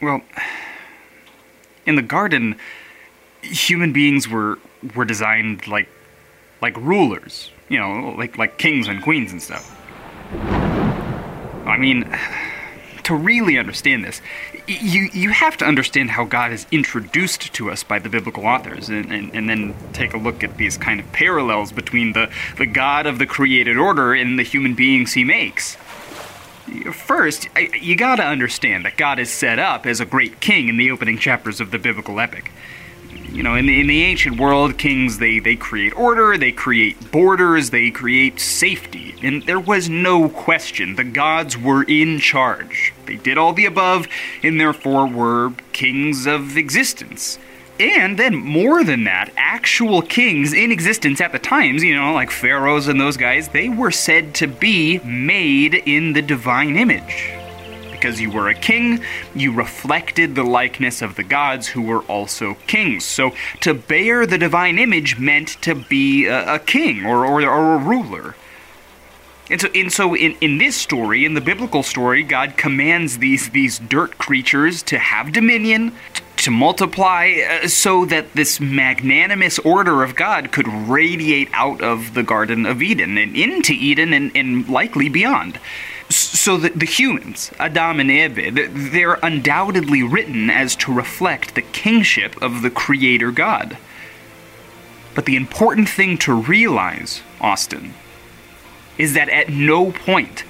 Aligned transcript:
Well, 0.00 0.22
in 1.86 1.96
the 1.96 2.02
garden, 2.02 2.56
human 3.42 3.92
beings 3.92 4.28
were 4.28 4.58
were 4.94 5.04
designed 5.04 5.66
like 5.66 5.88
like 6.62 6.76
rulers, 6.76 7.50
you 7.68 7.78
know, 7.78 8.14
like 8.16 8.38
like 8.38 8.58
kings 8.58 8.88
and 8.88 9.02
queens 9.02 9.32
and 9.32 9.42
stuff. 9.42 9.74
I 11.66 11.76
mean, 11.78 12.10
to 13.04 13.14
really 13.14 13.58
understand 13.58 14.04
this, 14.04 14.20
you 14.66 15.08
you 15.12 15.30
have 15.30 15.56
to 15.56 15.64
understand 15.64 16.10
how 16.10 16.24
God 16.24 16.52
is 16.52 16.66
introduced 16.70 17.52
to 17.54 17.70
us 17.70 17.82
by 17.82 17.98
the 17.98 18.08
biblical 18.08 18.46
authors, 18.46 18.88
and, 18.88 19.12
and, 19.12 19.34
and 19.34 19.48
then 19.48 19.74
take 19.92 20.14
a 20.14 20.18
look 20.18 20.44
at 20.44 20.56
these 20.58 20.76
kind 20.76 21.00
of 21.00 21.10
parallels 21.12 21.72
between 21.72 22.12
the, 22.12 22.30
the 22.56 22.66
God 22.66 23.06
of 23.06 23.18
the 23.18 23.26
created 23.26 23.76
order 23.76 24.14
and 24.14 24.38
the 24.38 24.42
human 24.42 24.74
beings 24.74 25.14
he 25.14 25.24
makes. 25.24 25.76
First, 26.92 27.48
you 27.80 27.96
gotta 27.96 28.24
understand 28.24 28.84
that 28.84 28.96
God 28.96 29.18
is 29.18 29.30
set 29.30 29.58
up 29.58 29.86
as 29.86 30.00
a 30.00 30.06
great 30.06 30.40
king 30.40 30.68
in 30.68 30.76
the 30.76 30.90
opening 30.90 31.18
chapters 31.18 31.60
of 31.60 31.70
the 31.70 31.78
biblical 31.78 32.20
epic. 32.20 32.50
You 33.30 33.42
know, 33.42 33.54
in 33.54 33.66
the, 33.66 33.78
in 33.80 33.86
the 33.86 34.02
ancient 34.04 34.40
world, 34.40 34.78
kings 34.78 35.18
they, 35.18 35.38
they 35.38 35.54
create 35.54 35.96
order, 35.96 36.38
they 36.38 36.50
create 36.50 37.10
borders, 37.12 37.70
they 37.70 37.90
create 37.90 38.40
safety, 38.40 39.14
and 39.22 39.42
there 39.44 39.60
was 39.60 39.88
no 39.88 40.30
question 40.30 40.96
the 40.96 41.04
gods 41.04 41.56
were 41.56 41.82
in 41.82 42.18
charge. 42.20 42.94
They 43.04 43.16
did 43.16 43.36
all 43.36 43.52
the 43.52 43.66
above, 43.66 44.06
and 44.42 44.58
therefore 44.58 45.06
were 45.06 45.52
kings 45.72 46.26
of 46.26 46.56
existence. 46.56 47.38
And 47.80 48.18
then, 48.18 48.34
more 48.34 48.82
than 48.82 49.04
that, 49.04 49.30
actual 49.36 50.02
kings 50.02 50.52
in 50.52 50.72
existence 50.72 51.20
at 51.20 51.30
the 51.30 51.38
times, 51.38 51.84
you 51.84 51.94
know, 51.94 52.12
like 52.12 52.30
pharaohs 52.30 52.88
and 52.88 53.00
those 53.00 53.16
guys, 53.16 53.48
they 53.48 53.68
were 53.68 53.92
said 53.92 54.34
to 54.36 54.48
be 54.48 54.98
made 54.98 55.74
in 55.74 56.12
the 56.12 56.22
divine 56.22 56.76
image. 56.76 57.32
Because 57.92 58.20
you 58.20 58.30
were 58.30 58.48
a 58.48 58.54
king, 58.54 59.00
you 59.34 59.52
reflected 59.52 60.34
the 60.34 60.42
likeness 60.42 61.02
of 61.02 61.14
the 61.14 61.22
gods 61.22 61.68
who 61.68 61.82
were 61.82 62.02
also 62.02 62.54
kings. 62.66 63.04
So 63.04 63.32
to 63.60 63.74
bear 63.74 64.26
the 64.26 64.38
divine 64.38 64.78
image 64.78 65.18
meant 65.18 65.48
to 65.62 65.74
be 65.74 66.26
a, 66.26 66.54
a 66.54 66.58
king 66.58 67.04
or, 67.06 67.24
or, 67.24 67.42
or 67.42 67.74
a 67.74 67.78
ruler. 67.78 68.34
And 69.50 69.60
so, 69.60 69.68
and 69.74 69.92
so 69.92 70.14
in, 70.14 70.36
in 70.40 70.58
this 70.58 70.76
story, 70.76 71.24
in 71.24 71.34
the 71.34 71.40
biblical 71.40 71.82
story, 71.82 72.22
God 72.22 72.56
commands 72.56 73.18
these, 73.18 73.50
these 73.50 73.78
dirt 73.78 74.18
creatures 74.18 74.82
to 74.84 74.98
have 74.98 75.32
dominion, 75.32 75.92
to 76.38 76.50
multiply, 76.50 77.32
uh, 77.48 77.68
so 77.68 78.04
that 78.06 78.32
this 78.34 78.60
magnanimous 78.60 79.58
order 79.60 80.02
of 80.02 80.14
God 80.14 80.52
could 80.52 80.68
radiate 80.68 81.48
out 81.52 81.82
of 81.82 82.14
the 82.14 82.22
Garden 82.22 82.64
of 82.66 82.80
Eden 82.82 83.18
and 83.18 83.36
into 83.36 83.72
Eden 83.72 84.12
and, 84.12 84.34
and 84.36 84.68
likely 84.68 85.08
beyond. 85.08 85.58
So 86.08 86.56
the, 86.56 86.70
the 86.70 86.86
humans, 86.86 87.50
Adam 87.58 88.00
and 88.00 88.10
Eve, 88.10 88.92
they're 88.92 89.18
undoubtedly 89.22 90.02
written 90.02 90.48
as 90.48 90.74
to 90.76 90.92
reflect 90.92 91.54
the 91.54 91.62
kingship 91.62 92.40
of 92.40 92.62
the 92.62 92.70
Creator 92.70 93.32
God. 93.32 93.76
But 95.14 95.26
the 95.26 95.36
important 95.36 95.88
thing 95.88 96.16
to 96.18 96.32
realize, 96.32 97.22
Austin, 97.40 97.94
is 98.96 99.14
that 99.14 99.28
at 99.28 99.48
no 99.48 99.90
point 99.90 100.44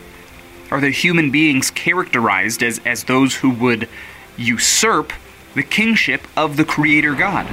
are 0.71 0.81
the 0.81 0.91
human 0.91 1.31
beings 1.31 1.71
characterized 1.71 2.63
as, 2.63 2.81
as 2.85 3.05
those 3.05 3.37
who 3.37 3.51
would 3.51 3.89
usurp 4.37 5.13
the 5.55 5.63
kingship 5.63 6.27
of 6.37 6.57
the 6.57 6.65
Creator 6.65 7.15
God. 7.15 7.47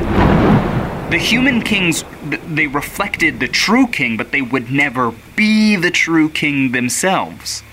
The 1.11 1.17
human 1.17 1.61
kings, 1.61 2.03
they 2.23 2.67
reflected 2.67 3.39
the 3.39 3.47
true 3.47 3.87
king, 3.87 4.17
but 4.17 4.31
they 4.31 4.41
would 4.41 4.71
never 4.71 5.13
be 5.35 5.75
the 5.75 5.91
true 5.91 6.29
king 6.29 6.71
themselves. 6.71 7.63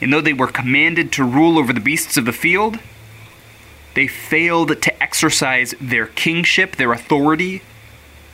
And 0.00 0.12
though 0.12 0.20
they 0.20 0.32
were 0.32 0.46
commanded 0.46 1.12
to 1.12 1.24
rule 1.24 1.58
over 1.58 1.72
the 1.72 1.80
beasts 1.80 2.16
of 2.16 2.24
the 2.24 2.32
field, 2.32 2.78
they 3.94 4.06
failed 4.06 4.82
to 4.82 5.02
exercise 5.02 5.74
their 5.80 6.06
kingship, 6.06 6.76
their 6.76 6.92
authority 6.92 7.62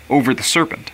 over 0.08 0.32
the 0.32 0.42
serpent. 0.42 0.90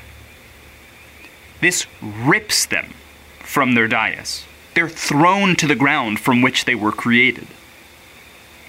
This 1.61 1.87
rips 2.03 2.67
them 2.67 2.95
from 3.41 3.75
their 3.75 3.89
dais. 3.89 4.45
They're 4.75 4.89
thrown 4.89 5.57
to 5.57 5.67
the 5.67 5.75
ground 5.75 6.21
from 6.21 6.43
which 6.43 6.65
they 6.65 6.75
were 6.75 6.93
created. 6.93 7.47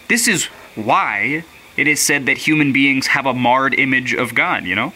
This 0.08 0.28
is 0.28 0.48
why 0.78 1.44
it 1.76 1.88
is 1.88 2.00
said 2.00 2.26
that 2.26 2.40
human 2.40 2.74
beings 2.74 3.08
have 3.08 3.26
a 3.26 3.34
marred 3.34 3.74
image 3.74 4.14
of 4.14 4.34
God, 4.34 4.66
you 4.66 4.76
know? 4.76 4.94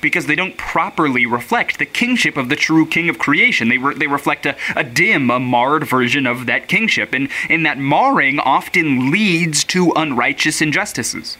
Because 0.00 0.26
they 0.26 0.34
don't 0.34 0.56
properly 0.56 1.26
reflect 1.26 1.78
the 1.78 1.86
kingship 1.86 2.36
of 2.36 2.48
the 2.48 2.56
true 2.56 2.84
king 2.84 3.08
of 3.08 3.18
creation. 3.18 3.68
They, 3.68 3.78
re- 3.78 3.94
they 3.94 4.08
reflect 4.08 4.44
a, 4.44 4.56
a 4.74 4.82
dim, 4.82 5.30
a 5.30 5.38
marred 5.38 5.84
version 5.84 6.26
of 6.26 6.46
that 6.46 6.66
kingship. 6.66 7.12
And, 7.12 7.28
and 7.48 7.64
that 7.64 7.78
marring 7.78 8.40
often 8.40 9.10
leads 9.10 9.62
to 9.64 9.92
unrighteous 9.94 10.60
injustices 10.60 11.38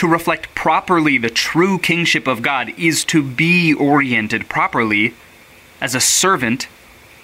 to 0.00 0.08
reflect 0.08 0.54
properly 0.54 1.18
the 1.18 1.28
true 1.28 1.78
kingship 1.78 2.26
of 2.26 2.40
God 2.40 2.72
is 2.78 3.04
to 3.04 3.22
be 3.22 3.74
oriented 3.74 4.48
properly 4.48 5.12
as 5.78 5.94
a 5.94 6.00
servant 6.00 6.68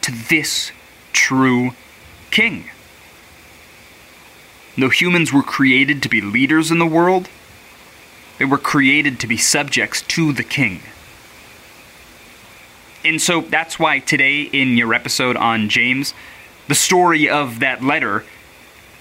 to 0.02 0.12
this 0.12 0.72
true 1.14 1.70
king. 2.30 2.68
Though 4.78 4.90
humans 4.90 5.32
were 5.32 5.42
created 5.42 6.02
to 6.02 6.08
be 6.08 6.20
leaders 6.20 6.70
in 6.70 6.78
the 6.78 6.86
world, 6.86 7.28
they 8.38 8.44
were 8.44 8.58
created 8.58 9.18
to 9.20 9.26
be 9.26 9.36
subjects 9.36 10.02
to 10.02 10.32
the 10.32 10.44
king. 10.44 10.80
And 13.04 13.20
so 13.20 13.40
that's 13.40 13.78
why 13.78 14.00
today, 14.00 14.42
in 14.42 14.76
your 14.76 14.92
episode 14.92 15.36
on 15.36 15.68
James, 15.68 16.12
the 16.68 16.74
story 16.74 17.28
of 17.28 17.60
that 17.60 17.82
letter 17.82 18.24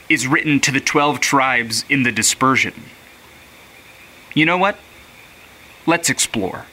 is 0.07 0.27
written 0.27 0.59
to 0.61 0.71
the 0.71 0.79
12 0.79 1.19
tribes 1.19 1.83
in 1.89 2.03
the 2.03 2.11
dispersion. 2.11 2.73
You 4.33 4.45
know 4.45 4.57
what? 4.57 4.77
Let's 5.85 6.09
explore. 6.09 6.65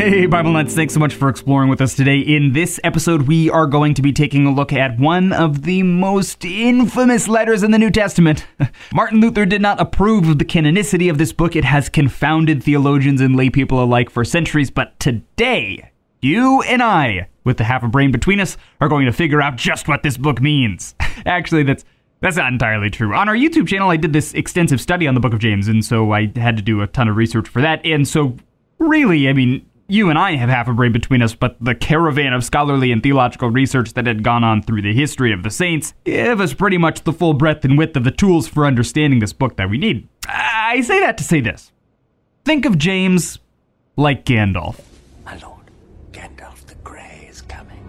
Hey, 0.00 0.24
Bible 0.24 0.52
Nuts, 0.52 0.74
thanks 0.74 0.94
so 0.94 1.00
much 1.00 1.14
for 1.14 1.28
exploring 1.28 1.68
with 1.68 1.82
us 1.82 1.94
today. 1.94 2.20
In 2.20 2.54
this 2.54 2.80
episode, 2.82 3.28
we 3.28 3.50
are 3.50 3.66
going 3.66 3.92
to 3.92 4.00
be 4.00 4.14
taking 4.14 4.46
a 4.46 4.50
look 4.50 4.72
at 4.72 4.98
one 4.98 5.32
of 5.32 5.64
the 5.64 5.82
most 5.82 6.42
infamous 6.42 7.28
letters 7.28 7.62
in 7.62 7.70
the 7.70 7.78
New 7.78 7.90
Testament. 7.90 8.46
Martin 8.94 9.20
Luther 9.20 9.44
did 9.44 9.60
not 9.60 9.78
approve 9.78 10.26
of 10.26 10.38
the 10.38 10.44
canonicity 10.46 11.10
of 11.10 11.18
this 11.18 11.34
book. 11.34 11.54
It 11.54 11.64
has 11.64 11.90
confounded 11.90 12.62
theologians 12.62 13.20
and 13.20 13.36
laypeople 13.36 13.82
alike 13.82 14.08
for 14.08 14.24
centuries, 14.24 14.70
but 14.70 14.98
today, 15.00 15.90
you 16.22 16.62
and 16.62 16.82
I, 16.82 17.28
with 17.44 17.58
the 17.58 17.64
half 17.64 17.82
a 17.82 17.88
brain 17.88 18.10
between 18.10 18.40
us, 18.40 18.56
are 18.80 18.88
going 18.88 19.04
to 19.04 19.12
figure 19.12 19.42
out 19.42 19.56
just 19.56 19.86
what 19.86 20.02
this 20.02 20.16
book 20.16 20.40
means. 20.40 20.94
Actually, 21.26 21.64
that's 21.64 21.84
that's 22.20 22.36
not 22.36 22.52
entirely 22.52 22.90
true. 22.90 23.14
On 23.14 23.28
our 23.28 23.34
YouTube 23.34 23.66
channel, 23.68 23.90
I 23.90 23.96
did 23.96 24.12
this 24.12 24.34
extensive 24.34 24.80
study 24.80 25.06
on 25.06 25.14
the 25.14 25.20
book 25.20 25.32
of 25.32 25.38
James, 25.38 25.68
and 25.68 25.84
so 25.84 26.12
I 26.12 26.30
had 26.36 26.56
to 26.56 26.62
do 26.62 26.82
a 26.82 26.86
ton 26.86 27.08
of 27.08 27.16
research 27.16 27.48
for 27.48 27.62
that. 27.62 27.84
And 27.84 28.06
so, 28.06 28.36
really, 28.78 29.28
I 29.28 29.32
mean, 29.32 29.66
you 29.90 30.08
and 30.08 30.18
I 30.18 30.36
have 30.36 30.48
half 30.48 30.68
a 30.68 30.72
brain 30.72 30.92
between 30.92 31.22
us, 31.22 31.34
but 31.34 31.56
the 31.60 31.74
caravan 31.74 32.32
of 32.32 32.44
scholarly 32.44 32.92
and 32.92 33.02
theological 33.02 33.50
research 33.50 33.94
that 33.94 34.06
had 34.06 34.22
gone 34.22 34.44
on 34.44 34.62
through 34.62 34.82
the 34.82 34.94
history 34.94 35.32
of 35.32 35.42
the 35.42 35.50
saints 35.50 35.94
gave 36.04 36.40
us 36.40 36.54
pretty 36.54 36.78
much 36.78 37.02
the 37.02 37.12
full 37.12 37.34
breadth 37.34 37.64
and 37.64 37.76
width 37.76 37.96
of 37.96 38.04
the 38.04 38.10
tools 38.10 38.46
for 38.46 38.66
understanding 38.66 39.18
this 39.18 39.32
book 39.32 39.56
that 39.56 39.68
we 39.68 39.78
need. 39.78 40.06
I 40.28 40.82
say 40.82 41.00
that 41.00 41.18
to 41.18 41.24
say 41.24 41.40
this. 41.40 41.72
Think 42.44 42.66
of 42.66 42.78
James 42.78 43.38
like 43.96 44.24
Gandalf. 44.24 44.80
My 45.24 45.36
lord, 45.38 45.64
Gandalf 46.12 46.64
the 46.66 46.76
Grey 46.76 47.28
is 47.28 47.42
coming. 47.42 47.82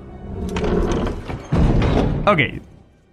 Okay, 2.28 2.60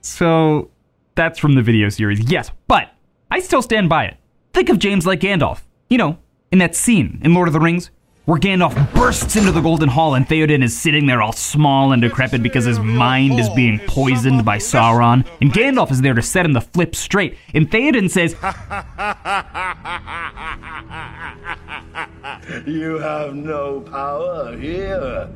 so 0.01 0.71
that's 1.19 1.41
from 1.41 1.57
the 1.57 1.63
video 1.63 1.89
series, 1.89 2.31
yes, 2.31 2.53
but 2.69 2.93
I 3.29 3.41
still 3.41 3.61
stand 3.61 3.89
by 3.89 4.05
it. 4.05 4.17
Think 4.53 4.69
of 4.69 4.79
James 4.79 5.05
like 5.05 5.19
Gandalf. 5.19 5.63
You 5.91 5.99
know, 5.99 6.19
in 6.53 6.61
that 6.61 6.77
scene 6.77 7.21
in 7.25 7.35
Lord 7.35 7.49
of 7.49 7.55
the 7.55 7.59
Rings 7.59 7.91
where 8.27 8.39
Gandalf 8.39 8.95
bursts 8.95 9.35
into 9.35 9.51
the 9.51 9.61
Golden 9.61 9.89
Hall 9.89 10.15
and 10.15 10.29
Theoden 10.29 10.63
is 10.63 10.79
sitting 10.79 11.07
there 11.07 11.21
all 11.21 11.33
small 11.33 11.91
and 11.91 12.01
decrepit 12.01 12.41
because 12.41 12.67
his 12.67 12.79
mind 12.79 13.41
is 13.41 13.49
being 13.49 13.81
poisoned 13.81 14.45
by 14.45 14.59
Sauron. 14.59 15.27
And 15.41 15.53
Gandalf 15.53 15.91
is 15.91 16.03
there 16.03 16.15
to 16.15 16.23
set 16.23 16.45
him 16.45 16.53
the 16.53 16.61
flip 16.61 16.95
straight. 16.95 17.37
And 17.53 17.69
Theoden 17.69 18.09
says, 18.09 18.35
You 22.65 22.99
have 22.99 23.35
no 23.35 23.81
power 23.81 24.57
here, 24.57 25.31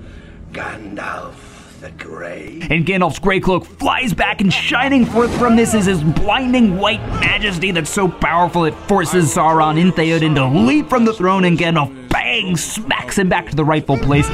Gandalf 0.52 1.51
the 1.82 1.90
grave. 1.93 2.70
And 2.70 2.87
Gandalf's 2.87 3.19
gray 3.19 3.40
cloak 3.40 3.67
flies 3.67 4.14
back, 4.14 4.40
and 4.40 4.52
shining 4.52 5.05
forth 5.05 5.37
from 5.37 5.56
this 5.56 5.75
is 5.75 5.87
his 5.87 6.02
blinding 6.02 6.79
white 6.79 7.05
majesty 7.20 7.73
that's 7.73 7.90
so 7.90 8.08
powerful 8.08 8.64
it 8.64 8.75
forces 8.87 9.34
Sauron 9.34 9.81
and 9.81 9.93
Theoden 9.93 10.37
to 10.37 10.46
leap 10.46 10.88
from 10.88 11.05
the 11.05 11.12
throne, 11.12 11.44
and 11.44 11.58
Gandalf 11.58 12.08
bang 12.08 12.56
smacks 12.56 13.19
him 13.19 13.29
back 13.29 13.50
to 13.50 13.56
the 13.56 13.64
rightful 13.64 13.99
place. 13.99 14.29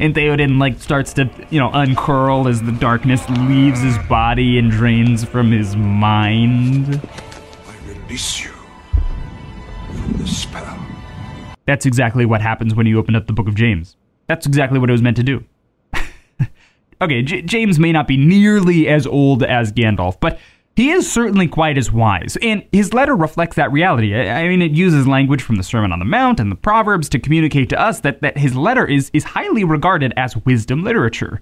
And 0.00 0.14
Theoden 0.14 0.58
like 0.58 0.80
starts 0.80 1.12
to, 1.14 1.30
you 1.50 1.60
know, 1.60 1.70
uncurl 1.74 2.48
as 2.48 2.62
the 2.62 2.72
darkness 2.72 3.28
leaves 3.28 3.82
his 3.82 3.98
body 4.08 4.58
and 4.58 4.70
drains 4.70 5.24
from 5.24 5.52
his 5.52 5.76
mind. 5.76 7.06
I 7.66 7.86
release 7.86 8.44
you 8.44 8.50
from 9.88 10.12
the 10.14 10.26
spell. 10.26 10.78
That's 11.66 11.84
exactly 11.84 12.24
what 12.24 12.40
happens 12.40 12.74
when 12.74 12.86
you 12.86 12.98
open 12.98 13.14
up 13.14 13.26
the 13.26 13.34
Book 13.34 13.46
of 13.46 13.54
James. 13.54 13.96
That's 14.26 14.46
exactly 14.46 14.78
what 14.78 14.88
it 14.88 14.92
was 14.92 15.02
meant 15.02 15.18
to 15.18 15.22
do. 15.22 15.44
Okay, 17.00 17.22
J- 17.22 17.42
James 17.42 17.78
may 17.78 17.92
not 17.92 18.06
be 18.06 18.16
nearly 18.16 18.88
as 18.88 19.06
old 19.06 19.42
as 19.42 19.72
Gandalf, 19.72 20.18
but 20.20 20.38
he 20.76 20.90
is 20.90 21.10
certainly 21.10 21.46
quite 21.46 21.78
as 21.78 21.92
wise, 21.92 22.36
and 22.42 22.64
his 22.72 22.92
letter 22.92 23.14
reflects 23.14 23.54
that 23.54 23.70
reality. 23.70 24.12
I 24.12 24.48
mean, 24.48 24.60
it 24.60 24.72
uses 24.72 25.06
language 25.06 25.40
from 25.40 25.54
the 25.54 25.62
Sermon 25.62 25.92
on 25.92 26.00
the 26.00 26.04
Mount 26.04 26.40
and 26.40 26.50
the 26.50 26.56
Proverbs 26.56 27.08
to 27.10 27.20
communicate 27.20 27.68
to 27.68 27.80
us 27.80 28.00
that, 28.00 28.22
that 28.22 28.38
his 28.38 28.56
letter 28.56 28.84
is, 28.84 29.08
is 29.14 29.22
highly 29.22 29.62
regarded 29.62 30.12
as 30.16 30.36
wisdom 30.38 30.82
literature. 30.82 31.40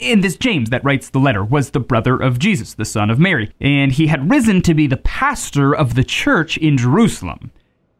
And 0.00 0.22
this 0.22 0.36
James 0.36 0.70
that 0.70 0.84
writes 0.84 1.10
the 1.10 1.18
letter 1.18 1.44
was 1.44 1.70
the 1.70 1.80
brother 1.80 2.16
of 2.16 2.38
Jesus, 2.38 2.74
the 2.74 2.84
son 2.84 3.10
of 3.10 3.18
Mary, 3.18 3.50
and 3.60 3.90
he 3.90 4.06
had 4.06 4.30
risen 4.30 4.62
to 4.62 4.74
be 4.74 4.86
the 4.86 4.96
pastor 4.98 5.74
of 5.74 5.96
the 5.96 6.04
church 6.04 6.56
in 6.56 6.76
Jerusalem. 6.76 7.50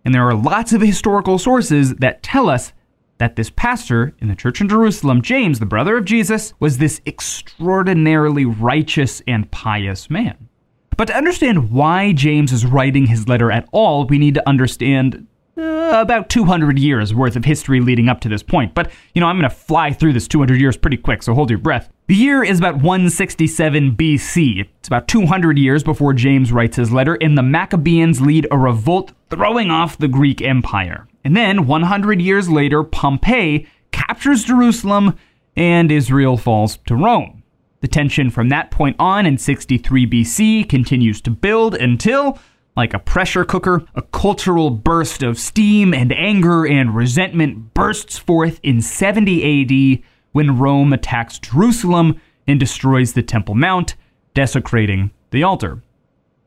And 0.04 0.14
there 0.14 0.28
are 0.28 0.34
lots 0.34 0.72
of 0.72 0.80
historical 0.80 1.38
sources 1.38 1.96
that 1.96 2.22
tell 2.22 2.48
us 2.48 2.72
that 3.18 3.36
this 3.36 3.50
pastor 3.50 4.14
in 4.20 4.28
the 4.28 4.36
church 4.36 4.60
in 4.60 4.68
Jerusalem, 4.68 5.22
James, 5.22 5.58
the 5.58 5.66
brother 5.66 5.96
of 5.96 6.04
Jesus, 6.04 6.54
was 6.58 6.78
this 6.78 7.00
extraordinarily 7.06 8.44
righteous 8.44 9.22
and 9.26 9.50
pious 9.50 10.08
man. 10.08 10.48
But 10.96 11.06
to 11.08 11.16
understand 11.16 11.70
why 11.70 12.12
James 12.12 12.52
is 12.52 12.66
writing 12.66 13.06
his 13.06 13.28
letter 13.28 13.52
at 13.52 13.68
all, 13.72 14.04
we 14.06 14.18
need 14.18 14.34
to 14.34 14.48
understand 14.48 15.26
uh, 15.56 16.00
about 16.00 16.28
200 16.28 16.78
years 16.78 17.12
worth 17.12 17.34
of 17.34 17.44
history 17.44 17.80
leading 17.80 18.08
up 18.08 18.20
to 18.20 18.28
this 18.28 18.42
point. 18.44 18.74
But, 18.74 18.92
you 19.14 19.20
know, 19.20 19.26
I'm 19.26 19.38
going 19.38 19.48
to 19.48 19.54
fly 19.54 19.92
through 19.92 20.12
this 20.12 20.28
200 20.28 20.60
years 20.60 20.76
pretty 20.76 20.96
quick, 20.96 21.22
so 21.22 21.34
hold 21.34 21.50
your 21.50 21.58
breath. 21.58 21.90
The 22.06 22.14
year 22.14 22.44
is 22.44 22.58
about 22.58 22.76
167 22.76 23.96
BC. 23.96 24.68
It's 24.78 24.88
about 24.88 25.08
200 25.08 25.58
years 25.58 25.82
before 25.82 26.12
James 26.14 26.52
writes 26.52 26.76
his 26.76 26.92
letter, 26.92 27.16
and 27.20 27.36
the 27.36 27.42
Maccabees 27.42 28.20
lead 28.20 28.46
a 28.50 28.58
revolt 28.58 29.12
throwing 29.30 29.70
off 29.70 29.98
the 29.98 30.08
Greek 30.08 30.40
Empire. 30.40 31.07
And 31.24 31.36
then, 31.36 31.66
100 31.66 32.22
years 32.22 32.48
later, 32.48 32.82
Pompey 32.82 33.66
captures 33.92 34.44
Jerusalem 34.44 35.16
and 35.56 35.90
Israel 35.90 36.36
falls 36.36 36.78
to 36.86 36.94
Rome. 36.94 37.42
The 37.80 37.88
tension 37.88 38.30
from 38.30 38.48
that 38.48 38.70
point 38.70 38.96
on 38.98 39.26
in 39.26 39.38
63 39.38 40.06
BC 40.06 40.68
continues 40.68 41.20
to 41.22 41.30
build 41.30 41.74
until, 41.74 42.38
like 42.76 42.94
a 42.94 42.98
pressure 42.98 43.44
cooker, 43.44 43.84
a 43.94 44.02
cultural 44.02 44.70
burst 44.70 45.22
of 45.22 45.38
steam 45.38 45.94
and 45.94 46.12
anger 46.12 46.66
and 46.66 46.94
resentment 46.94 47.74
bursts 47.74 48.18
forth 48.18 48.58
in 48.62 48.80
70 48.80 49.98
AD 49.98 50.02
when 50.32 50.58
Rome 50.58 50.92
attacks 50.92 51.38
Jerusalem 51.38 52.20
and 52.46 52.58
destroys 52.58 53.12
the 53.12 53.22
Temple 53.22 53.54
Mount, 53.54 53.94
desecrating 54.34 55.10
the 55.30 55.42
altar. 55.42 55.82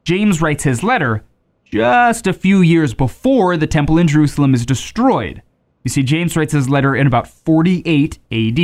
James 0.03 0.41
writes 0.41 0.63
his 0.63 0.83
letter 0.83 1.23
just 1.71 2.27
a 2.27 2.33
few 2.33 2.62
years 2.62 2.94
before 2.94 3.56
the 3.56 3.65
temple 3.65 3.97
in 3.97 4.07
Jerusalem 4.07 4.53
is 4.53 4.65
destroyed. 4.65 5.41
You 5.83 5.89
see, 5.89 6.03
James 6.03 6.35
writes 6.35 6.51
his 6.51 6.69
letter 6.69 6.95
in 6.95 7.07
about 7.07 7.29
48 7.29 8.19
AD. 8.29 8.59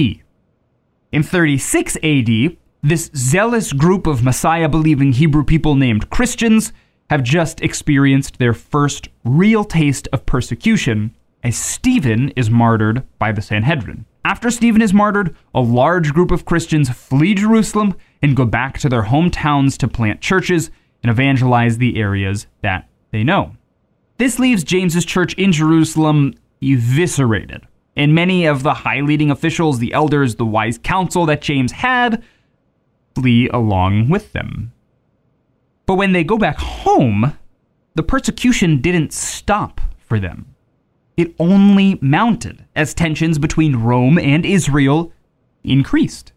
In 1.14 1.24
36 1.24 1.98
AD, 2.04 2.58
this 2.84 3.10
zealous 3.16 3.72
group 3.72 4.08
of 4.08 4.24
Messiah 4.24 4.68
believing 4.68 5.14
Hebrew 5.14 5.46
people 5.46 5.76
named 5.76 6.10
Christians 6.10 6.74
have 7.10 7.24
just 7.24 7.62
experienced 7.62 8.40
their 8.40 8.54
first 8.54 9.08
real 9.24 9.64
taste 9.64 10.10
of 10.12 10.26
persecution 10.26 11.16
as 11.44 11.56
Stephen 11.56 12.30
is 12.32 12.50
martyred 12.50 13.04
by 13.20 13.32
the 13.32 13.42
Sanhedrin. 13.42 14.06
After 14.26 14.52
Stephen 14.52 14.82
is 14.82 14.94
martyred, 14.94 15.34
a 15.56 15.62
large 15.62 16.14
group 16.14 16.30
of 16.30 16.44
Christians 16.44 16.90
flee 16.90 17.36
Jerusalem 17.36 17.96
and 18.22 18.36
go 18.36 18.44
back 18.44 18.78
to 18.80 18.90
their 18.90 19.04
hometowns 19.04 19.78
to 19.78 19.88
plant 19.88 20.20
churches 20.20 20.70
and 21.02 21.10
evangelize 21.10 21.78
the 21.78 21.98
areas 21.98 22.48
that 22.62 22.90
they 23.12 23.24
know. 23.24 23.56
This 24.18 24.40
leaves 24.40 24.64
James's 24.64 25.06
church 25.06 25.34
in 25.36 25.52
Jerusalem 25.52 26.34
eviscerated, 26.62 27.68
and 27.96 28.16
many 28.16 28.46
of 28.46 28.64
the 28.64 28.74
high 28.74 29.02
leading 29.02 29.32
officials, 29.32 29.80
the 29.80 29.94
elders, 29.94 30.36
the 30.36 30.46
wise 30.46 30.78
counsel 30.78 31.26
that 31.28 31.42
James 31.42 31.72
had 31.72 32.24
flee 33.16 33.50
along 33.50 34.10
with 34.10 34.34
them. 34.34 34.72
But 35.86 35.96
when 35.96 36.12
they 36.12 36.24
go 36.24 36.38
back 36.38 36.58
home, 36.58 37.38
the 37.96 38.04
persecution 38.04 38.82
didn't 38.82 39.14
stop 39.14 39.82
for 39.98 40.20
them. 40.20 40.54
It 41.16 41.34
only 41.40 41.98
mounted 42.02 42.66
as 42.76 42.94
tensions 42.94 43.40
between 43.40 43.78
Rome 43.78 44.20
and 44.20 44.46
Israel 44.46 45.12
increased. 45.64 46.32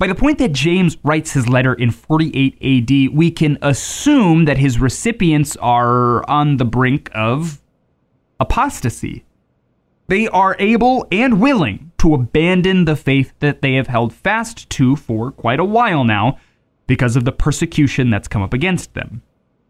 By 0.00 0.06
the 0.06 0.14
point 0.14 0.38
that 0.38 0.52
James 0.52 0.96
writes 1.04 1.32
his 1.32 1.46
letter 1.46 1.74
in 1.74 1.90
48 1.90 2.54
AD, 2.62 3.14
we 3.14 3.30
can 3.30 3.58
assume 3.60 4.46
that 4.46 4.56
his 4.56 4.80
recipients 4.80 5.56
are 5.58 6.26
on 6.26 6.56
the 6.56 6.64
brink 6.64 7.10
of 7.14 7.60
apostasy. 8.40 9.26
They 10.08 10.26
are 10.28 10.56
able 10.58 11.06
and 11.12 11.38
willing 11.38 11.92
to 11.98 12.14
abandon 12.14 12.86
the 12.86 12.96
faith 12.96 13.34
that 13.40 13.60
they 13.60 13.74
have 13.74 13.88
held 13.88 14.14
fast 14.14 14.70
to 14.70 14.96
for 14.96 15.32
quite 15.32 15.60
a 15.60 15.66
while 15.66 16.02
now 16.04 16.38
because 16.86 17.14
of 17.14 17.26
the 17.26 17.30
persecution 17.30 18.08
that's 18.08 18.26
come 18.26 18.40
up 18.40 18.54
against 18.54 18.94
them. 18.94 19.20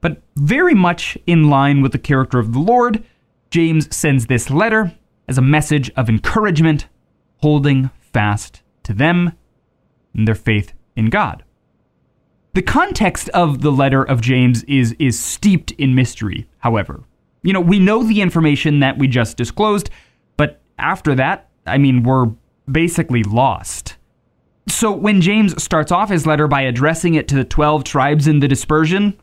But 0.00 0.23
very 0.37 0.77
much 0.77 1.19
in 1.27 1.50
line 1.50 1.82
with 1.82 1.91
the 1.91 1.99
character 1.99 2.38
of 2.38 2.53
the 2.53 2.61
Lord, 2.61 3.03
James 3.50 3.93
sends 3.94 4.27
this 4.27 4.49
letter 4.49 4.97
as 5.27 5.38
a 5.38 5.43
message 5.43 5.91
of 5.97 6.09
encouragement, 6.09 6.87
holding 7.38 7.91
fast 8.12 8.62
to 8.85 8.93
them 8.93 9.32
and 10.14 10.26
their 10.26 10.34
faith 10.34 10.72
in 10.96 11.06
God. 11.06 11.44
The 12.54 12.62
context 12.62 13.28
of 13.30 13.62
the 13.62 13.70
letter 13.70 14.02
of 14.02 14.20
James 14.20 14.64
is 14.64 14.94
is 14.98 15.18
steeped 15.18 15.70
in 15.72 15.94
mystery, 15.94 16.48
however. 16.58 17.04
You 17.42 17.52
know, 17.52 17.60
we 17.60 17.78
know 17.78 18.02
the 18.02 18.20
information 18.20 18.80
that 18.80 18.98
we 18.98 19.06
just 19.08 19.36
disclosed, 19.36 19.88
but 20.36 20.60
after 20.78 21.14
that, 21.14 21.48
I 21.66 21.78
mean, 21.78 22.02
we're 22.02 22.26
basically 22.70 23.22
lost. 23.22 23.96
So 24.69 24.93
when 24.93 25.20
James 25.20 25.60
starts 25.62 25.90
off 25.90 26.10
his 26.10 26.26
letter 26.26 26.48
by 26.48 26.62
addressing 26.62 27.14
it 27.14 27.29
to 27.29 27.34
the 27.34 27.44
12 27.44 27.84
tribes 27.84 28.26
in 28.26 28.40
the 28.40 28.48
dispersion, 28.48 29.19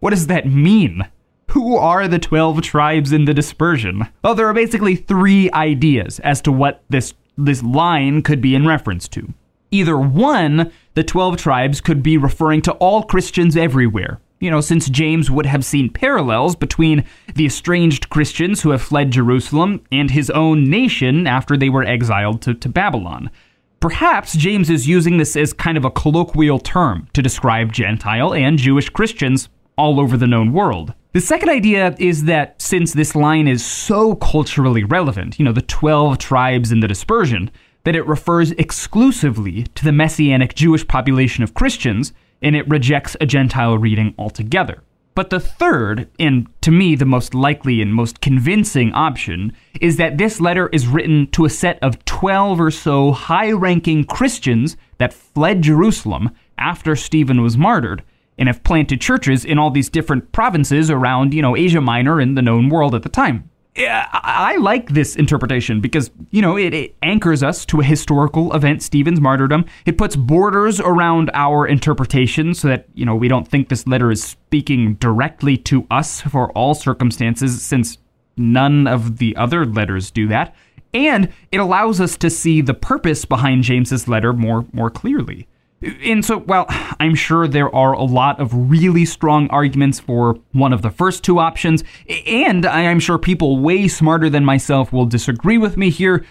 what 0.00 0.10
does 0.10 0.26
that 0.28 0.46
mean? 0.46 1.08
Who 1.50 1.76
are 1.76 2.08
the 2.08 2.18
12 2.18 2.62
tribes 2.62 3.12
in 3.12 3.24
the 3.26 3.34
dispersion? 3.34 4.08
Well, 4.22 4.34
there 4.34 4.48
are 4.48 4.54
basically 4.54 4.96
three 4.96 5.50
ideas 5.52 6.18
as 6.20 6.40
to 6.42 6.52
what 6.52 6.82
this 6.88 7.14
this 7.36 7.62
line 7.64 8.22
could 8.22 8.40
be 8.40 8.54
in 8.54 8.66
reference 8.66 9.08
to. 9.08 9.34
Either 9.74 9.98
one, 9.98 10.70
the 10.94 11.02
12 11.02 11.36
tribes 11.36 11.80
could 11.80 12.00
be 12.00 12.16
referring 12.16 12.62
to 12.62 12.70
all 12.74 13.02
Christians 13.02 13.56
everywhere. 13.56 14.20
You 14.38 14.48
know, 14.48 14.60
since 14.60 14.88
James 14.88 15.32
would 15.32 15.46
have 15.46 15.64
seen 15.64 15.90
parallels 15.90 16.54
between 16.54 17.04
the 17.34 17.46
estranged 17.46 18.08
Christians 18.08 18.62
who 18.62 18.70
have 18.70 18.80
fled 18.80 19.10
Jerusalem 19.10 19.84
and 19.90 20.12
his 20.12 20.30
own 20.30 20.70
nation 20.70 21.26
after 21.26 21.56
they 21.56 21.70
were 21.70 21.82
exiled 21.82 22.40
to, 22.42 22.54
to 22.54 22.68
Babylon. 22.68 23.32
Perhaps 23.80 24.36
James 24.36 24.70
is 24.70 24.86
using 24.86 25.16
this 25.16 25.34
as 25.34 25.52
kind 25.52 25.76
of 25.76 25.84
a 25.84 25.90
colloquial 25.90 26.60
term 26.60 27.08
to 27.12 27.20
describe 27.20 27.72
Gentile 27.72 28.32
and 28.32 28.58
Jewish 28.58 28.88
Christians 28.90 29.48
all 29.76 29.98
over 29.98 30.16
the 30.16 30.28
known 30.28 30.52
world. 30.52 30.94
The 31.14 31.20
second 31.20 31.48
idea 31.48 31.96
is 31.98 32.24
that 32.26 32.62
since 32.62 32.92
this 32.92 33.16
line 33.16 33.48
is 33.48 33.66
so 33.66 34.14
culturally 34.14 34.84
relevant, 34.84 35.40
you 35.40 35.44
know, 35.44 35.52
the 35.52 35.62
12 35.62 36.18
tribes 36.18 36.70
in 36.70 36.78
the 36.78 36.86
dispersion, 36.86 37.50
that 37.84 37.96
it 37.96 38.06
refers 38.06 38.50
exclusively 38.52 39.64
to 39.74 39.84
the 39.84 39.92
messianic 39.92 40.54
Jewish 40.54 40.86
population 40.86 41.44
of 41.44 41.54
Christians 41.54 42.12
and 42.42 42.54
it 42.54 42.68
rejects 42.68 43.16
a 43.20 43.26
Gentile 43.26 43.78
reading 43.78 44.14
altogether. 44.18 44.82
But 45.14 45.30
the 45.30 45.38
third, 45.38 46.08
and 46.18 46.48
to 46.62 46.72
me 46.72 46.96
the 46.96 47.04
most 47.04 47.34
likely 47.34 47.80
and 47.80 47.94
most 47.94 48.20
convincing 48.20 48.92
option, 48.92 49.52
is 49.80 49.96
that 49.96 50.18
this 50.18 50.40
letter 50.40 50.68
is 50.72 50.88
written 50.88 51.28
to 51.30 51.44
a 51.44 51.50
set 51.50 51.78
of 51.82 52.04
12 52.04 52.60
or 52.60 52.70
so 52.70 53.12
high 53.12 53.52
ranking 53.52 54.04
Christians 54.04 54.76
that 54.98 55.14
fled 55.14 55.62
Jerusalem 55.62 56.30
after 56.58 56.96
Stephen 56.96 57.42
was 57.42 57.56
martyred 57.56 58.02
and 58.36 58.48
have 58.48 58.64
planted 58.64 59.00
churches 59.00 59.44
in 59.44 59.58
all 59.58 59.70
these 59.70 59.88
different 59.88 60.32
provinces 60.32 60.90
around, 60.90 61.32
you 61.32 61.42
know, 61.42 61.56
Asia 61.56 61.80
Minor 61.80 62.18
and 62.18 62.36
the 62.36 62.42
known 62.42 62.68
world 62.68 62.94
at 62.94 63.04
the 63.04 63.08
time. 63.08 63.48
Yeah, 63.76 64.08
I 64.12 64.56
like 64.58 64.90
this 64.90 65.16
interpretation 65.16 65.80
because, 65.80 66.12
you 66.30 66.40
know, 66.40 66.56
it, 66.56 66.72
it 66.72 66.94
anchors 67.02 67.42
us 67.42 67.66
to 67.66 67.80
a 67.80 67.84
historical 67.84 68.54
event, 68.54 68.84
Stephen's 68.84 69.20
martyrdom. 69.20 69.64
It 69.84 69.98
puts 69.98 70.14
borders 70.14 70.78
around 70.78 71.32
our 71.34 71.66
interpretation 71.66 72.54
so 72.54 72.68
that, 72.68 72.86
you 72.94 73.04
know, 73.04 73.16
we 73.16 73.26
don't 73.26 73.48
think 73.48 73.68
this 73.68 73.84
letter 73.84 74.12
is 74.12 74.22
speaking 74.22 74.94
directly 74.94 75.56
to 75.56 75.88
us 75.90 76.20
for 76.20 76.52
all 76.52 76.74
circumstances, 76.74 77.60
since 77.62 77.98
none 78.36 78.86
of 78.86 79.18
the 79.18 79.34
other 79.36 79.66
letters 79.66 80.12
do 80.12 80.28
that. 80.28 80.54
And 80.92 81.32
it 81.50 81.58
allows 81.58 82.00
us 82.00 82.16
to 82.18 82.30
see 82.30 82.60
the 82.60 82.74
purpose 82.74 83.24
behind 83.24 83.64
James's 83.64 84.06
letter 84.06 84.32
more 84.32 84.66
more 84.72 84.90
clearly. 84.90 85.48
And 86.04 86.24
so, 86.24 86.38
well, 86.38 86.66
I'm 87.00 87.14
sure 87.14 87.46
there 87.46 87.74
are 87.74 87.92
a 87.92 88.04
lot 88.04 88.40
of 88.40 88.70
really 88.70 89.04
strong 89.04 89.48
arguments 89.50 90.00
for 90.00 90.38
one 90.52 90.72
of 90.72 90.82
the 90.82 90.90
first 90.90 91.24
two 91.24 91.38
options, 91.38 91.84
and 92.26 92.64
I'm 92.64 93.00
sure 93.00 93.18
people 93.18 93.60
way 93.60 93.88
smarter 93.88 94.30
than 94.30 94.44
myself 94.44 94.92
will 94.92 95.06
disagree 95.06 95.58
with 95.58 95.76
me 95.76 95.90
here. 95.90 96.24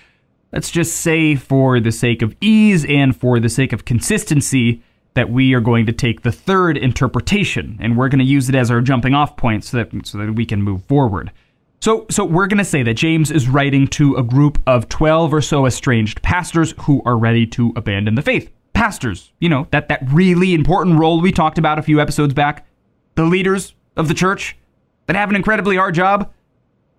Let's 0.51 0.71
just 0.71 0.97
say, 0.97 1.35
for 1.35 1.79
the 1.79 1.91
sake 1.91 2.21
of 2.21 2.35
ease 2.41 2.85
and 2.85 3.15
for 3.15 3.39
the 3.39 3.49
sake 3.49 3.73
of 3.73 3.85
consistency, 3.85 4.81
that 5.15 5.29
we 5.29 5.53
are 5.53 5.59
going 5.59 5.85
to 5.85 5.91
take 5.91 6.21
the 6.21 6.31
third 6.31 6.77
interpretation, 6.77 7.77
and 7.79 7.97
we're 7.97 8.09
going 8.09 8.19
to 8.19 8.25
use 8.25 8.49
it 8.49 8.55
as 8.55 8.71
our 8.71 8.81
jumping 8.81 9.13
off 9.13 9.37
point 9.37 9.63
so 9.63 9.77
that, 9.77 10.07
so 10.07 10.17
that 10.17 10.33
we 10.33 10.45
can 10.45 10.61
move 10.61 10.83
forward. 10.85 11.31
So, 11.79 12.05
so 12.09 12.23
we're 12.23 12.47
going 12.47 12.59
to 12.59 12.65
say 12.65 12.81
that 12.83 12.93
James 12.93 13.29
is 13.29 13.49
writing 13.49 13.87
to 13.89 14.15
a 14.15 14.23
group 14.23 14.57
of 14.65 14.89
12 14.89 15.33
or 15.33 15.41
so 15.41 15.65
estranged 15.65 16.21
pastors 16.21 16.73
who 16.81 17.01
are 17.05 17.17
ready 17.17 17.45
to 17.47 17.73
abandon 17.75 18.15
the 18.15 18.21
faith. 18.21 18.49
Pastors, 18.83 19.31
you 19.39 19.47
know, 19.47 19.65
that, 19.71 19.87
that 19.87 20.01
really 20.11 20.53
important 20.53 20.99
role 20.99 21.21
we 21.21 21.31
talked 21.31 21.57
about 21.57 21.79
a 21.79 21.81
few 21.81 22.01
episodes 22.01 22.33
back. 22.33 22.67
The 23.15 23.23
leaders 23.23 23.75
of 23.95 24.09
the 24.09 24.13
church 24.13 24.57
that 25.05 25.15
have 25.15 25.29
an 25.29 25.37
incredibly 25.37 25.77
hard 25.77 25.95
job. 25.95 26.33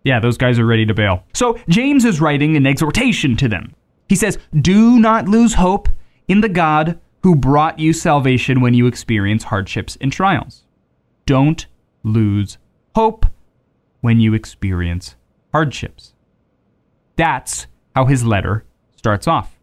Yeah, 0.03 0.19
those 0.19 0.39
guys 0.39 0.59
are 0.59 0.65
ready 0.65 0.87
to 0.87 0.95
bail. 0.95 1.25
So 1.35 1.59
James 1.69 2.07
is 2.07 2.23
writing 2.23 2.57
an 2.57 2.67
exhortation 2.67 3.37
to 3.37 3.49
them. 3.49 3.75
He 4.09 4.17
says, 4.17 4.39
Do 4.59 4.99
not 4.99 5.29
lose 5.29 5.53
hope 5.53 5.91
in 6.27 6.41
the 6.41 6.49
God 6.49 6.99
who 7.23 7.37
brought 7.37 7.79
you 7.79 7.93
salvation 7.93 8.63
when 8.63 8.73
you 8.73 8.87
experience 8.87 9.45
hardships 9.45 9.99
and 10.01 10.11
trials. 10.11 10.65
Don't 11.27 11.67
lose 12.03 12.57
hope 12.95 13.27
when 14.01 14.21
you 14.21 14.33
experience 14.33 15.17
hardships. 15.53 16.15
That's 17.17 17.67
how 17.95 18.07
his 18.07 18.25
letter 18.25 18.65
starts 18.97 19.29
off. 19.29 19.54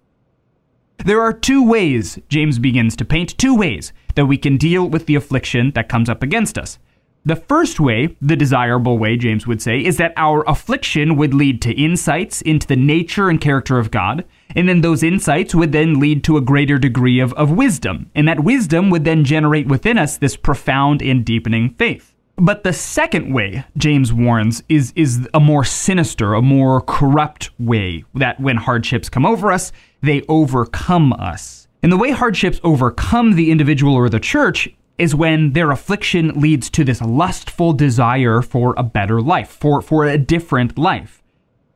There 1.03 1.21
are 1.21 1.33
two 1.33 1.67
ways 1.67 2.19
James 2.29 2.59
begins 2.59 2.95
to 2.97 3.05
paint, 3.05 3.37
two 3.37 3.55
ways 3.55 3.91
that 4.13 4.27
we 4.27 4.37
can 4.37 4.57
deal 4.57 4.87
with 4.87 5.07
the 5.07 5.15
affliction 5.15 5.71
that 5.71 5.89
comes 5.89 6.09
up 6.09 6.21
against 6.21 6.59
us. 6.59 6.77
The 7.25 7.35
first 7.35 7.79
way, 7.79 8.15
the 8.21 8.35
desirable 8.35 8.97
way, 8.97 9.17
James 9.17 9.47
would 9.47 9.61
say, 9.61 9.83
is 9.83 9.97
that 9.97 10.13
our 10.15 10.47
affliction 10.47 11.15
would 11.15 11.33
lead 11.33 11.61
to 11.63 11.73
insights 11.73 12.41
into 12.41 12.67
the 12.67 12.75
nature 12.75 13.29
and 13.29 13.41
character 13.41 13.79
of 13.79 13.91
God, 13.91 14.25
and 14.55 14.69
then 14.69 14.81
those 14.81 15.03
insights 15.03 15.55
would 15.55 15.71
then 15.71 15.99
lead 15.99 16.23
to 16.23 16.37
a 16.37 16.41
greater 16.41 16.77
degree 16.77 17.19
of, 17.19 17.33
of 17.33 17.51
wisdom, 17.51 18.09
and 18.15 18.27
that 18.27 18.43
wisdom 18.43 18.89
would 18.89 19.03
then 19.03 19.23
generate 19.23 19.67
within 19.67 19.97
us 19.97 20.17
this 20.17 20.35
profound 20.35 21.01
and 21.01 21.25
deepening 21.25 21.69
faith. 21.69 22.10
But 22.37 22.63
the 22.63 22.73
second 22.73 23.33
way, 23.33 23.65
James 23.77 24.11
warns, 24.11 24.63
is, 24.67 24.93
is 24.95 25.27
a 25.33 25.39
more 25.39 25.63
sinister, 25.63 26.33
a 26.33 26.41
more 26.41 26.81
corrupt 26.81 27.51
way 27.59 28.03
that 28.15 28.39
when 28.39 28.57
hardships 28.57 29.09
come 29.09 29.25
over 29.25 29.51
us, 29.51 29.71
they 30.01 30.23
overcome 30.27 31.13
us. 31.13 31.67
And 31.83 31.91
the 31.91 31.97
way 31.97 32.11
hardships 32.11 32.59
overcome 32.63 33.35
the 33.35 33.51
individual 33.51 33.93
or 33.93 34.09
the 34.09 34.19
church 34.19 34.69
is 34.97 35.15
when 35.15 35.53
their 35.53 35.71
affliction 35.71 36.39
leads 36.39 36.69
to 36.69 36.83
this 36.83 37.01
lustful 37.01 37.73
desire 37.73 38.41
for 38.41 38.75
a 38.77 38.83
better 38.83 39.19
life, 39.19 39.49
for, 39.49 39.81
for 39.81 40.05
a 40.05 40.17
different 40.17 40.77
life. 40.77 41.20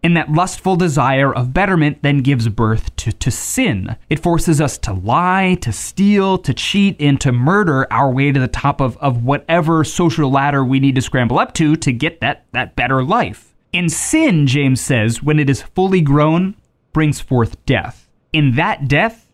And 0.05 0.15
that 0.15 0.31
lustful 0.31 0.75
desire 0.75 1.33
of 1.33 1.51
betterment 1.51 2.03
then 2.03 2.19
gives 2.19 2.47
birth 2.47 2.95
to, 2.97 3.11
to 3.11 3.31
sin. 3.31 3.95
It 4.07 4.19
forces 4.19 4.61
us 4.61 4.77
to 4.77 4.93
lie, 4.93 5.57
to 5.61 5.71
steal, 5.71 6.37
to 6.37 6.53
cheat, 6.53 6.95
and 6.99 7.19
to 7.21 7.31
murder 7.31 7.91
our 7.91 8.11
way 8.11 8.31
to 8.31 8.39
the 8.39 8.47
top 8.47 8.81
of, 8.81 8.97
of 8.97 9.23
whatever 9.23 9.83
social 9.83 10.29
ladder 10.29 10.63
we 10.63 10.79
need 10.79 10.93
to 10.93 11.01
scramble 11.01 11.39
up 11.39 11.55
to 11.55 11.75
to 11.77 11.91
get 11.91 12.21
that, 12.21 12.45
that 12.51 12.75
better 12.75 13.03
life. 13.03 13.55
And 13.73 13.91
sin, 13.91 14.45
James 14.45 14.79
says, 14.79 15.23
when 15.23 15.39
it 15.39 15.49
is 15.49 15.63
fully 15.63 16.01
grown, 16.01 16.55
brings 16.93 17.19
forth 17.19 17.65
death. 17.65 18.07
In 18.31 18.53
that 18.57 18.87
death, 18.87 19.25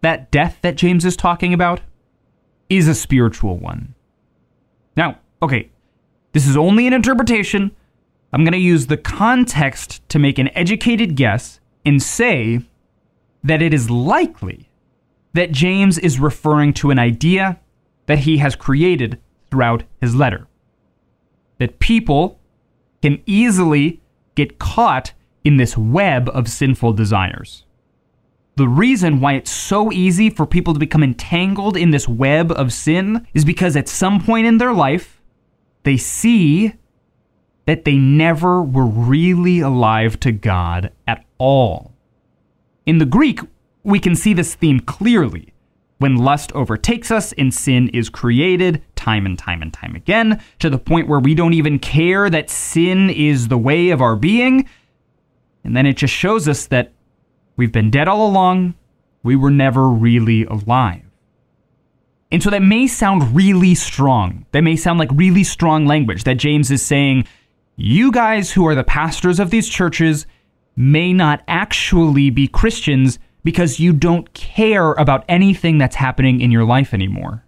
that 0.00 0.32
death 0.32 0.58
that 0.62 0.74
James 0.74 1.04
is 1.04 1.16
talking 1.16 1.54
about, 1.54 1.80
is 2.68 2.88
a 2.88 2.94
spiritual 2.96 3.56
one. 3.56 3.94
Now, 4.96 5.20
okay, 5.40 5.70
this 6.32 6.48
is 6.48 6.56
only 6.56 6.88
an 6.88 6.92
interpretation. 6.92 7.70
I'm 8.32 8.44
going 8.44 8.52
to 8.52 8.58
use 8.58 8.86
the 8.86 8.96
context 8.96 10.06
to 10.10 10.18
make 10.18 10.38
an 10.38 10.48
educated 10.56 11.16
guess 11.16 11.60
and 11.84 12.02
say 12.02 12.60
that 13.42 13.62
it 13.62 13.72
is 13.72 13.90
likely 13.90 14.68
that 15.32 15.52
James 15.52 15.98
is 15.98 16.20
referring 16.20 16.72
to 16.74 16.90
an 16.90 16.98
idea 16.98 17.60
that 18.06 18.20
he 18.20 18.38
has 18.38 18.56
created 18.56 19.20
throughout 19.50 19.84
his 20.00 20.14
letter. 20.14 20.46
That 21.58 21.78
people 21.78 22.38
can 23.02 23.22
easily 23.26 24.00
get 24.34 24.58
caught 24.58 25.12
in 25.44 25.56
this 25.56 25.76
web 25.76 26.28
of 26.30 26.48
sinful 26.48 26.92
desires 26.92 27.64
the 28.58 28.68
reason 28.68 29.20
why 29.20 29.34
it's 29.34 29.52
so 29.52 29.92
easy 29.92 30.28
for 30.28 30.44
people 30.44 30.74
to 30.74 30.80
become 30.80 31.04
entangled 31.04 31.76
in 31.76 31.92
this 31.92 32.08
web 32.08 32.50
of 32.50 32.72
sin 32.72 33.24
is 33.32 33.44
because 33.44 33.76
at 33.76 33.88
some 33.88 34.20
point 34.20 34.48
in 34.48 34.58
their 34.58 34.74
life, 34.74 35.22
they 35.84 35.96
see 35.96 36.74
that 37.68 37.84
they 37.84 37.96
never 37.96 38.62
were 38.62 38.86
really 38.86 39.60
alive 39.60 40.18
to 40.20 40.32
God 40.32 40.90
at 41.06 41.24
all. 41.38 41.92
In 42.84 42.98
the 42.98 43.06
Greek, 43.06 43.40
we 43.84 44.00
can 44.00 44.16
see 44.16 44.34
this 44.34 44.56
theme 44.56 44.80
clearly. 44.80 45.52
When 45.98 46.16
lust 46.16 46.50
overtakes 46.52 47.10
us 47.10 47.32
and 47.34 47.52
sin 47.52 47.88
is 47.90 48.08
created 48.08 48.82
time 48.96 49.26
and 49.26 49.38
time 49.38 49.62
and 49.62 49.72
time 49.72 49.94
again, 49.94 50.42
to 50.58 50.68
the 50.70 50.78
point 50.78 51.08
where 51.08 51.20
we 51.20 51.34
don't 51.34 51.54
even 51.54 51.78
care 51.78 52.28
that 52.28 52.50
sin 52.50 53.10
is 53.10 53.48
the 53.48 53.58
way 53.58 53.90
of 53.90 54.00
our 54.00 54.16
being, 54.16 54.68
and 55.62 55.76
then 55.76 55.86
it 55.86 55.96
just 55.96 56.14
shows 56.14 56.48
us 56.48 56.66
that 56.66 56.92
We've 57.58 57.72
been 57.72 57.90
dead 57.90 58.06
all 58.06 58.24
along. 58.24 58.74
We 59.24 59.34
were 59.34 59.50
never 59.50 59.88
really 59.90 60.44
alive. 60.44 61.02
And 62.30 62.40
so 62.40 62.50
that 62.50 62.62
may 62.62 62.86
sound 62.86 63.34
really 63.34 63.74
strong. 63.74 64.46
That 64.52 64.60
may 64.60 64.76
sound 64.76 65.00
like 65.00 65.10
really 65.12 65.42
strong 65.42 65.84
language 65.84 66.22
that 66.22 66.36
James 66.36 66.70
is 66.70 66.86
saying, 66.86 67.26
you 67.80 68.10
guys 68.10 68.50
who 68.50 68.66
are 68.66 68.74
the 68.74 68.82
pastors 68.82 69.38
of 69.38 69.50
these 69.50 69.68
churches 69.68 70.26
may 70.74 71.12
not 71.12 71.44
actually 71.46 72.28
be 72.28 72.48
Christians 72.48 73.20
because 73.44 73.78
you 73.78 73.92
don't 73.92 74.34
care 74.34 74.94
about 74.94 75.24
anything 75.28 75.78
that's 75.78 75.94
happening 75.94 76.40
in 76.40 76.50
your 76.50 76.64
life 76.64 76.92
anymore. 76.92 77.44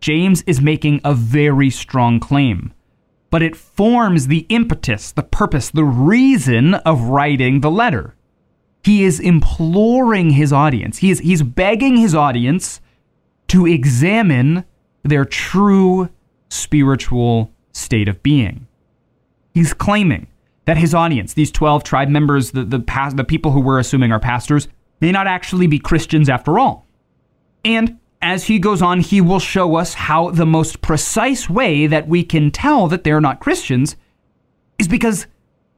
James 0.00 0.42
is 0.42 0.60
making 0.60 1.00
a 1.04 1.14
very 1.14 1.68
strong 1.68 2.20
claim, 2.20 2.72
but 3.28 3.42
it 3.42 3.56
forms 3.56 4.28
the 4.28 4.46
impetus, 4.50 5.10
the 5.10 5.24
purpose, 5.24 5.68
the 5.68 5.84
reason 5.84 6.74
of 6.74 7.02
writing 7.02 7.60
the 7.60 7.72
letter. 7.72 8.14
He 8.84 9.02
is 9.02 9.18
imploring 9.18 10.30
his 10.30 10.52
audience. 10.52 10.98
He 10.98 11.10
is 11.10 11.18
he's 11.18 11.42
begging 11.42 11.96
his 11.96 12.14
audience 12.14 12.80
to 13.48 13.66
examine 13.66 14.64
their 15.02 15.24
true 15.24 16.08
spiritual 16.48 17.50
state 17.72 18.06
of 18.06 18.22
being. 18.22 18.68
He's 19.54 19.74
claiming 19.74 20.26
that 20.64 20.76
his 20.76 20.94
audience, 20.94 21.34
these 21.34 21.50
12 21.50 21.82
tribe 21.84 22.08
members, 22.08 22.52
the, 22.52 22.64
the, 22.64 23.12
the 23.14 23.24
people 23.24 23.50
who 23.50 23.60
we're 23.60 23.78
assuming 23.78 24.12
are 24.12 24.20
pastors, 24.20 24.68
may 25.00 25.10
not 25.10 25.26
actually 25.26 25.66
be 25.66 25.78
Christians 25.78 26.28
after 26.28 26.58
all. 26.58 26.86
And 27.64 27.98
as 28.22 28.44
he 28.44 28.58
goes 28.58 28.82
on, 28.82 29.00
he 29.00 29.20
will 29.20 29.38
show 29.38 29.76
us 29.76 29.94
how 29.94 30.30
the 30.30 30.46
most 30.46 30.82
precise 30.82 31.48
way 31.48 31.86
that 31.86 32.06
we 32.06 32.22
can 32.22 32.50
tell 32.50 32.86
that 32.88 33.04
they're 33.04 33.20
not 33.20 33.40
Christians 33.40 33.96
is 34.78 34.88
because 34.88 35.26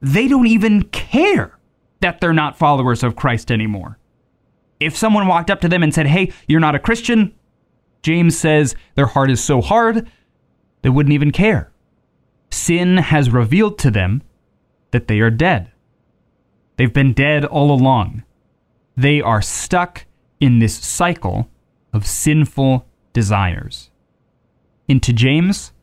they 0.01 0.27
don't 0.27 0.47
even 0.47 0.83
care 0.83 1.57
that 2.01 2.19
they're 2.19 2.33
not 2.33 2.57
followers 2.57 3.03
of 3.03 3.15
Christ 3.15 3.49
anymore. 3.49 3.97
If 4.79 4.97
someone 4.97 5.27
walked 5.27 5.49
up 5.49 5.61
to 5.61 5.69
them 5.69 5.83
and 5.83 5.93
said, 5.93 6.07
Hey, 6.07 6.33
you're 6.47 6.59
not 6.59 6.75
a 6.75 6.79
Christian, 6.79 7.33
James 8.01 8.37
says 8.37 8.75
their 8.95 9.05
heart 9.05 9.31
is 9.31 9.41
so 9.41 9.61
hard, 9.61 10.09
they 10.81 10.89
wouldn't 10.89 11.13
even 11.13 11.31
care. 11.31 11.71
Sin 12.53 12.97
has 12.97 13.31
revealed 13.31 13.79
to 13.79 13.89
them 13.89 14.21
that 14.91 15.07
they 15.07 15.19
are 15.21 15.31
dead. 15.31 15.71
They've 16.77 16.93
been 16.93 17.13
dead 17.13 17.45
all 17.45 17.71
along. 17.71 18.21
They 18.95 19.21
are 19.21 19.41
stuck 19.41 20.05
in 20.39 20.59
this 20.59 20.75
cycle 20.75 21.49
of 21.93 22.05
sinful 22.05 22.85
desires. 23.11 23.89
And 24.87 25.01
to 25.01 25.11
James, 25.11 25.73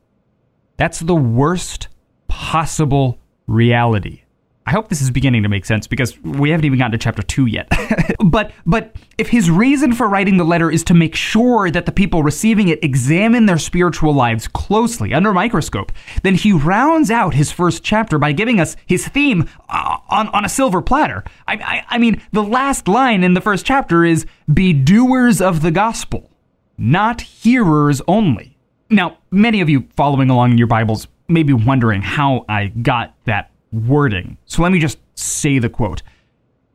that's 0.76 1.00
the 1.00 1.16
worst 1.16 1.88
possible 2.28 3.18
reality. 3.48 4.22
I 4.70 4.72
hope 4.74 4.88
this 4.88 5.02
is 5.02 5.10
beginning 5.10 5.42
to 5.42 5.48
make 5.48 5.64
sense 5.64 5.88
because 5.88 6.16
we 6.20 6.50
haven't 6.50 6.64
even 6.64 6.78
gotten 6.78 6.92
to 6.92 6.98
chapter 6.98 7.22
2 7.22 7.46
yet. 7.46 7.68
but 8.24 8.52
but 8.64 8.94
if 9.18 9.28
his 9.28 9.50
reason 9.50 9.92
for 9.92 10.08
writing 10.08 10.36
the 10.36 10.44
letter 10.44 10.70
is 10.70 10.84
to 10.84 10.94
make 10.94 11.16
sure 11.16 11.72
that 11.72 11.86
the 11.86 11.92
people 11.92 12.22
receiving 12.22 12.68
it 12.68 12.78
examine 12.84 13.46
their 13.46 13.58
spiritual 13.58 14.14
lives 14.14 14.46
closely 14.46 15.12
under 15.12 15.30
a 15.30 15.34
microscope, 15.34 15.90
then 16.22 16.36
he 16.36 16.52
rounds 16.52 17.10
out 17.10 17.34
his 17.34 17.50
first 17.50 17.82
chapter 17.82 18.16
by 18.16 18.30
giving 18.30 18.60
us 18.60 18.76
his 18.86 19.08
theme 19.08 19.50
uh, 19.68 19.96
on, 20.08 20.28
on 20.28 20.44
a 20.44 20.48
silver 20.48 20.80
platter. 20.80 21.24
I, 21.48 21.54
I, 21.54 21.84
I 21.96 21.98
mean, 21.98 22.22
the 22.30 22.44
last 22.44 22.86
line 22.86 23.24
in 23.24 23.34
the 23.34 23.40
first 23.40 23.66
chapter 23.66 24.04
is 24.04 24.24
be 24.54 24.72
doers 24.72 25.40
of 25.40 25.62
the 25.62 25.72
gospel, 25.72 26.30
not 26.78 27.22
hearers 27.22 28.00
only. 28.06 28.56
Now, 28.88 29.18
many 29.32 29.62
of 29.62 29.68
you 29.68 29.88
following 29.96 30.30
along 30.30 30.52
in 30.52 30.58
your 30.58 30.68
Bibles 30.68 31.08
may 31.26 31.42
be 31.42 31.54
wondering 31.54 32.02
how 32.02 32.44
I 32.48 32.68
got 32.68 33.16
that 33.24 33.49
wording. 33.72 34.38
So 34.46 34.62
let 34.62 34.72
me 34.72 34.78
just 34.78 34.98
say 35.14 35.58
the 35.58 35.68
quote. 35.68 36.02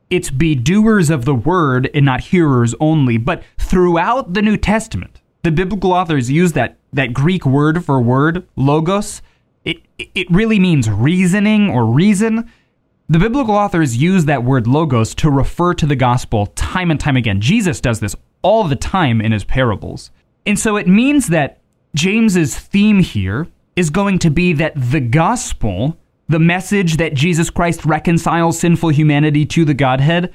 it's 0.10 0.30
be 0.30 0.56
doers 0.56 1.10
of 1.10 1.26
the 1.26 1.36
word 1.36 1.90
and 1.94 2.06
not 2.06 2.22
hearers 2.22 2.76
only. 2.80 3.18
But 3.18 3.44
throughout 3.58 4.34
the 4.34 4.42
New 4.42 4.58
Testament, 4.58 5.22
the 5.44 5.52
biblical 5.52 5.94
authors 5.94 6.32
use 6.32 6.54
that, 6.54 6.78
that 6.94 7.14
Greek 7.14 7.46
word 7.46 7.84
for 7.84 8.02
word, 8.02 8.48
logos. 8.56 9.22
It, 9.64 9.78
it 9.98 10.30
really 10.30 10.60
means 10.60 10.90
reasoning 10.90 11.70
or 11.70 11.86
reason. 11.86 12.52
The 13.10 13.20
biblical 13.20 13.56
authors 13.56 13.98
use 13.98 14.26
that 14.26 14.44
word 14.44 14.68
logos 14.68 15.14
to 15.16 15.30
refer 15.30 15.74
to 15.76 15.86
the 15.86 15.96
gospel 15.96 16.48
time 16.48 16.92
and 16.92 17.00
time 17.00 17.18
again. 17.18 17.42
Jesus 17.42 17.82
does 17.82 18.00
this 18.00 18.16
all 18.42 18.64
the 18.64 18.76
time 18.76 19.22
in 19.22 19.32
his 19.32 19.44
parables. 19.44 20.12
And 20.46 20.60
so 20.60 20.78
it 20.78 20.88
means 20.88 21.28
that 21.28 21.60
James's 21.96 22.58
theme 22.58 23.00
here 23.00 23.48
is 23.76 23.90
going 23.90 24.20
to 24.20 24.30
be 24.30 24.54
that 24.54 24.74
the 24.76 25.00
gospel, 25.00 25.98
the 26.28 26.40
message 26.40 26.98
that 26.98 27.14
Jesus 27.14 27.50
Christ 27.50 27.86
reconciles 27.86 28.60
sinful 28.60 28.90
humanity 28.90 29.46
to 29.48 29.66
the 29.66 29.74
Godhead, 29.74 30.34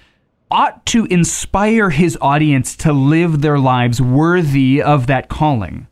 ought 0.51 0.85
to 0.87 1.05
inspire 1.07 1.91
his 1.91 2.19
audience 2.21 2.77
to 2.77 2.93
live 2.93 3.41
their 3.41 3.59
lives 3.59 4.01
worthy 4.01 4.83
of 4.83 5.07
that 5.07 5.29
calling. 5.29 5.87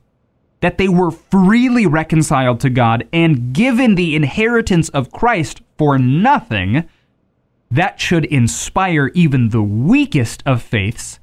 That 0.60 0.78
they 0.78 0.88
were 0.88 1.12
freely 1.12 1.86
reconciled 1.86 2.60
to 2.60 2.70
God 2.70 3.06
and 3.12 3.52
given 3.52 3.94
the 3.94 4.16
inheritance 4.16 4.88
of 4.88 5.12
Christ 5.12 5.62
for 5.76 5.98
nothing, 5.98 6.88
that 7.70 8.00
should 8.00 8.24
inspire 8.24 9.12
even 9.14 9.50
the 9.50 9.62
weakest 9.62 10.42
of 10.46 10.62
faiths 10.62 11.20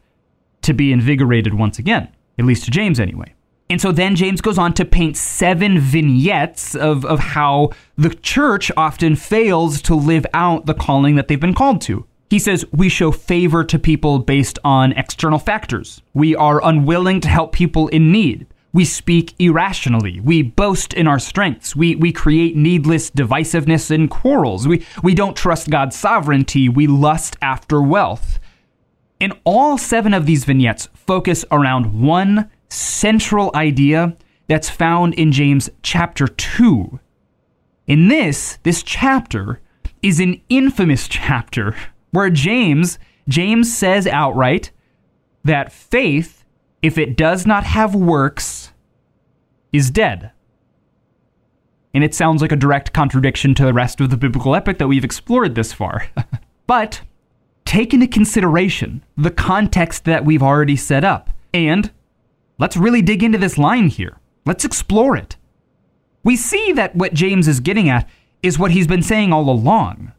to 0.62 0.74
be 0.74 0.92
invigorated 0.92 1.54
once 1.54 1.80
again, 1.80 2.08
at 2.40 2.46
least 2.46 2.66
to 2.66 2.72
James 2.72 3.00
anyway. 3.00 3.34
And 3.70 3.82
so 3.82 3.92
then 3.92 4.16
James 4.16 4.42
goes 4.42 4.58
on 4.58 4.74
to 4.74 4.86
paint 4.86 5.18
seven 5.18 5.80
vignettes 5.80 6.76
of, 6.76 7.04
of 7.04 7.20
how 7.20 7.72
the 7.98 8.14
church 8.14 8.72
often 8.78 9.16
fails 9.16 9.82
to 9.84 9.96
live 9.96 10.26
out 10.34 10.68
the 10.68 10.76
calling 10.76 11.16
that 11.16 11.28
they've 11.28 11.40
been 11.40 11.56
called 11.56 11.82
to. 11.82 12.06
He 12.30 12.38
says, 12.38 12.66
We 12.72 12.90
show 12.90 13.12
favor 13.12 13.64
to 13.64 13.80
people 13.80 14.20
based 14.20 14.60
on 14.64 14.92
external 14.94 15.40
factors. 15.40 16.02
We 16.14 16.36
are 16.36 16.64
unwilling 16.64 17.22
to 17.22 17.28
help 17.28 17.54
people 17.54 17.88
in 17.88 18.12
need. 18.12 18.46
We 18.72 18.86
speak 18.86 19.34
irrationally. 19.40 20.20
We 20.20 20.42
boast 20.42 20.94
in 20.94 21.08
our 21.08 21.18
strengths. 21.18 21.76
We, 21.76 21.96
we 21.96 22.12
create 22.12 22.58
needless 22.58 23.10
divisiveness 23.10 23.90
and 23.90 24.12
quarrels. 24.12 24.68
We, 24.68 24.86
we 25.02 25.16
don't 25.16 25.38
trust 25.38 25.70
God's 25.70 25.96
sovereignty. 25.96 26.68
We 26.68 26.86
lust 26.86 27.38
after 27.42 27.82
wealth. 27.82 28.38
And 29.22 29.34
all 29.46 29.78
seven 29.78 30.14
of 30.14 30.26
these 30.26 30.44
vignettes 30.44 30.90
focus 30.94 31.46
around 31.52 32.02
one 32.02 32.52
central 32.70 33.52
idea 33.56 34.16
that's 34.48 34.70
found 34.70 35.14
in 35.16 35.32
James 35.32 35.70
chapter 35.82 36.28
2. 36.28 37.00
In 37.88 38.08
this, 38.08 38.58
this 38.64 38.84
chapter 38.84 39.62
is 40.02 40.20
an 40.20 40.42
infamous 40.50 41.08
chapter 41.10 41.76
where 42.12 42.30
James 42.30 43.00
James 43.28 43.76
says 43.76 44.06
outright 44.06 44.72
that 45.44 45.72
faith, 45.72 46.46
if 46.82 46.98
it 46.98 47.18
does 47.18 47.46
not 47.46 47.64
have 47.64 47.96
works, 47.96 48.72
is 49.74 49.90
dead. 49.90 50.32
And 51.94 52.04
it 52.04 52.14
sounds 52.14 52.42
like 52.42 52.52
a 52.52 52.58
direct 52.58 52.94
contradiction 52.94 53.56
to 53.56 53.66
the 53.66 53.74
rest 53.74 54.00
of 54.02 54.10
the 54.10 54.18
biblical 54.18 54.56
epic 54.56 54.78
that 54.78 54.88
we've 54.88 55.04
explored 55.04 55.56
this 55.56 55.74
far. 55.74 56.08
but 56.68 57.02
take 57.64 57.94
into 57.94 58.08
consideration 58.08 59.04
the 59.18 59.32
context 59.32 60.06
that 60.06 60.26
we've 60.26 60.44
already 60.44 60.76
set 60.76 61.04
up 61.04 61.30
and 61.54 61.92
Let's 62.58 62.78
really 62.78 63.02
dig 63.02 63.24
into 63.24 63.38
this 63.38 63.58
line 63.58 63.88
here. 63.88 64.20
Let's 64.46 64.66
explore 64.66 65.16
it. 65.16 65.36
We 66.24 66.36
see 66.36 66.72
that 66.74 66.96
what 66.96 67.14
James 67.14 67.48
is 67.48 67.60
getting 67.60 67.90
at 67.90 68.10
is 68.42 68.58
what 68.58 68.72
he's 68.72 68.88
been 68.88 69.04
saying 69.04 69.34
all 69.34 69.50
along. 69.50 70.12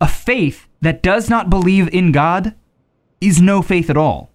A 0.00 0.08
faith 0.08 0.66
that 0.80 1.02
does 1.02 1.30
not 1.30 1.50
believe 1.50 1.88
in 1.94 2.12
God 2.12 2.54
is 3.20 3.40
no 3.40 3.62
faith 3.62 3.88
at 3.88 3.96
all. 3.96 4.30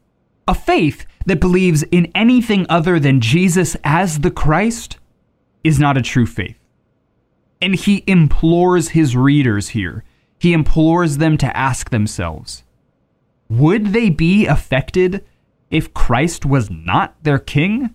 A 0.48 0.55
faith 0.55 1.05
that 1.25 1.41
believes 1.41 1.84
in 1.84 2.10
anything 2.15 2.66
other 2.70 3.00
than 3.00 3.20
Jesus 3.20 3.75
as 3.83 4.20
the 4.20 4.31
Christ 4.31 4.98
is 5.63 5.79
not 5.79 5.98
a 5.98 6.01
true 6.01 6.25
faith. 6.25 6.57
And 7.61 7.75
he 7.75 8.03
implores 8.07 8.90
his 8.90 9.18
readers 9.18 9.70
here, 9.70 10.03
he 10.40 10.53
implores 10.53 11.18
them 11.18 11.37
to 11.37 11.57
ask 11.57 11.90
themselves 11.90 12.63
would 13.50 13.87
they 13.87 14.09
be 14.09 14.46
affected 14.46 15.24
if 15.70 15.94
Christ 15.94 16.46
was 16.46 16.70
not 16.70 17.16
their 17.24 17.40
king? 17.40 17.94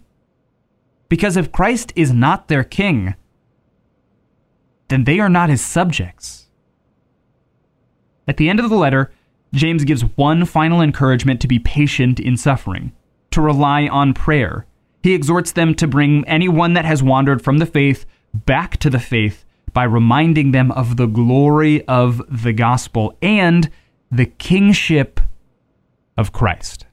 Because 1.09 1.37
if 1.37 1.53
Christ 1.53 1.93
is 1.97 2.13
not 2.13 2.49
their 2.49 2.65
king, 2.65 3.15
then 4.89 5.05
they 5.05 5.21
are 5.21 5.29
not 5.29 5.51
his 5.51 5.65
subjects. 5.65 6.49
At 8.29 8.37
the 8.37 8.49
end 8.49 8.61
of 8.61 8.71
the 8.71 8.77
letter, 8.77 9.13
James 9.53 9.85
gives 9.85 10.03
one 10.17 10.45
final 10.45 10.81
encouragement 10.81 11.41
to 11.41 11.49
be 11.49 11.59
patient 11.59 12.19
in 12.19 12.37
suffering, 12.37 12.93
to 13.31 13.41
rely 13.41 13.89
on 13.89 14.15
prayer. 14.15 14.67
He 15.03 15.15
exhorts 15.15 15.53
them 15.53 15.75
to 15.75 15.87
bring 15.87 16.27
anyone 16.27 16.75
that 16.75 16.85
has 16.85 17.03
wandered 17.03 17.43
from 17.43 17.59
the 17.59 17.67
faith 17.67 18.07
back 18.33 18.77
to 18.79 18.89
the 18.89 19.01
faith 19.01 19.45
by 19.73 19.85
reminding 19.85 20.53
them 20.53 20.71
of 20.73 20.97
the 20.97 21.07
glory 21.07 21.87
of 21.87 22.23
the 22.29 22.53
gospel 22.53 23.17
and 23.21 23.71
the 24.11 24.27
kingship 24.27 25.21
of 26.17 26.33
Christ. 26.33 26.87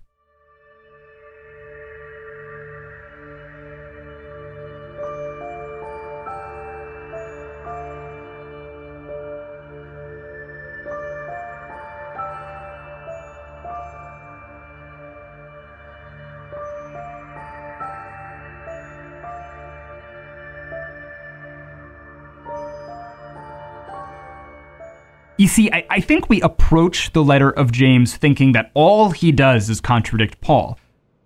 You 25.39 25.47
see, 25.47 25.71
I, 25.71 25.85
I, 25.89 25.99
think 26.01 26.29
we 26.29 26.41
approach 26.41 27.13
the 27.13 27.23
letter 27.23 27.49
of 27.49 27.71
James 27.71 28.17
thinking 28.17 28.51
that 28.51 28.71
all 28.73 29.11
he 29.11 29.31
does 29.31 29.69
is 29.69 29.79
contradict 29.79 30.41
Paul. 30.41 30.77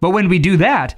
But 0.01 0.11
when 0.11 0.29
we 0.29 0.37
do 0.37 0.55
that, 0.57 0.93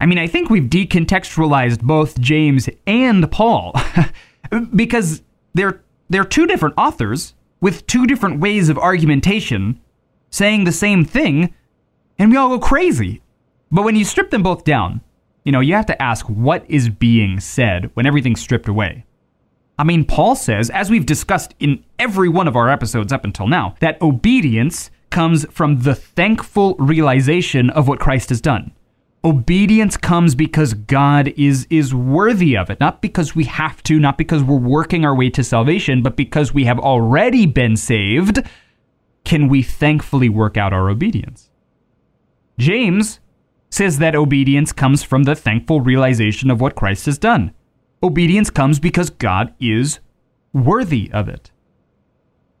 I 0.00 0.06
mean, 0.06 0.18
I 0.18 0.26
think 0.26 0.50
we've 0.50 0.64
decontextualized 0.64 1.82
both 1.82 2.20
James 2.20 2.68
and 2.84 3.30
Paul. 3.30 3.76
because 4.74 5.22
they're, 5.54 5.84
they're 6.10 6.24
two 6.24 6.48
different 6.48 6.74
authors 6.76 7.34
with 7.60 7.86
two 7.86 8.08
different 8.08 8.40
ways 8.40 8.68
of 8.68 8.76
argumentation 8.76 9.80
saying 10.30 10.64
the 10.64 10.72
same 10.72 11.04
thing, 11.04 11.54
and 12.18 12.28
we 12.28 12.36
all 12.36 12.48
go 12.48 12.58
crazy. 12.58 13.22
But 13.70 13.84
when 13.84 13.94
you 13.94 14.04
strip 14.04 14.30
them 14.30 14.42
both 14.42 14.64
down, 14.64 15.00
you 15.44 15.52
know, 15.52 15.60
you 15.60 15.74
have 15.74 15.86
to 15.86 16.02
ask 16.02 16.26
what 16.26 16.64
is 16.68 16.88
being 16.88 17.38
said 17.38 17.92
when 17.94 18.04
everything's 18.04 18.40
stripped 18.40 18.66
away. 18.66 19.04
I 19.78 19.84
mean, 19.84 20.04
Paul 20.04 20.34
says, 20.34 20.70
as 20.70 20.90
we've 20.90 21.06
discussed 21.06 21.54
in 21.60 21.84
every 21.98 22.28
one 22.28 22.48
of 22.48 22.56
our 22.56 22.68
episodes 22.68 23.12
up 23.12 23.24
until 23.24 23.46
now, 23.46 23.76
that 23.80 24.00
obedience 24.02 24.90
comes 25.10 25.46
from 25.50 25.82
the 25.82 25.94
thankful 25.94 26.74
realization 26.78 27.70
of 27.70 27.86
what 27.86 28.00
Christ 28.00 28.30
has 28.30 28.40
done. 28.40 28.72
Obedience 29.24 29.96
comes 29.96 30.34
because 30.34 30.74
God 30.74 31.28
is 31.36 31.66
is 31.70 31.94
worthy 31.94 32.56
of 32.56 32.70
it, 32.70 32.78
not 32.78 33.02
because 33.02 33.34
we 33.34 33.44
have 33.44 33.82
to, 33.84 33.98
not 33.98 34.16
because 34.16 34.44
we're 34.44 34.56
working 34.56 35.04
our 35.04 35.14
way 35.14 35.28
to 35.30 35.42
salvation, 35.42 36.02
but 36.02 36.16
because 36.16 36.54
we 36.54 36.64
have 36.64 36.78
already 36.78 37.46
been 37.46 37.76
saved. 37.76 38.40
Can 39.24 39.48
we 39.48 39.62
thankfully 39.62 40.28
work 40.28 40.56
out 40.56 40.72
our 40.72 40.88
obedience? 40.88 41.50
James 42.58 43.20
says 43.70 43.98
that 43.98 44.14
obedience 44.14 44.72
comes 44.72 45.02
from 45.02 45.24
the 45.24 45.34
thankful 45.34 45.80
realization 45.80 46.50
of 46.50 46.60
what 46.60 46.74
Christ 46.74 47.06
has 47.06 47.18
done. 47.18 47.52
Obedience 48.02 48.50
comes 48.50 48.78
because 48.78 49.10
God 49.10 49.54
is 49.60 50.00
worthy 50.52 51.10
of 51.12 51.28
it. 51.28 51.50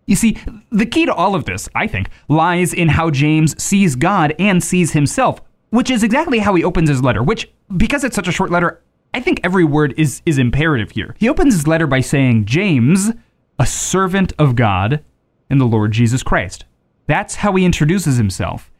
You 0.06 0.16
see, 0.16 0.38
the 0.70 0.86
key 0.86 1.04
to 1.06 1.14
all 1.14 1.34
of 1.34 1.44
this, 1.44 1.68
I 1.74 1.86
think, 1.86 2.08
lies 2.28 2.72
in 2.72 2.88
how 2.88 3.10
James 3.10 3.62
sees 3.62 3.94
God 3.94 4.34
and 4.38 4.64
sees 4.64 4.92
himself, 4.92 5.42
which 5.70 5.90
is 5.90 6.02
exactly 6.02 6.38
how 6.38 6.54
he 6.54 6.64
opens 6.64 6.88
his 6.88 7.02
letter, 7.02 7.22
which, 7.22 7.50
because 7.76 8.04
it's 8.04 8.16
such 8.16 8.26
a 8.28 8.32
short 8.32 8.50
letter, 8.50 8.82
I 9.12 9.20
think 9.20 9.40
every 9.44 9.64
word 9.64 9.94
is, 9.98 10.22
is 10.24 10.38
imperative 10.38 10.92
here. 10.92 11.14
He 11.18 11.28
opens 11.28 11.54
his 11.54 11.66
letter 11.66 11.86
by 11.86 12.00
saying, 12.00 12.46
James, 12.46 13.10
a 13.58 13.66
servant 13.66 14.32
of 14.38 14.56
God 14.56 15.04
and 15.50 15.60
the 15.60 15.66
Lord 15.66 15.92
Jesus 15.92 16.22
Christ. 16.22 16.64
That's 17.06 17.36
how 17.36 17.54
he 17.54 17.64
introduces 17.64 18.16
himself. 18.16 18.70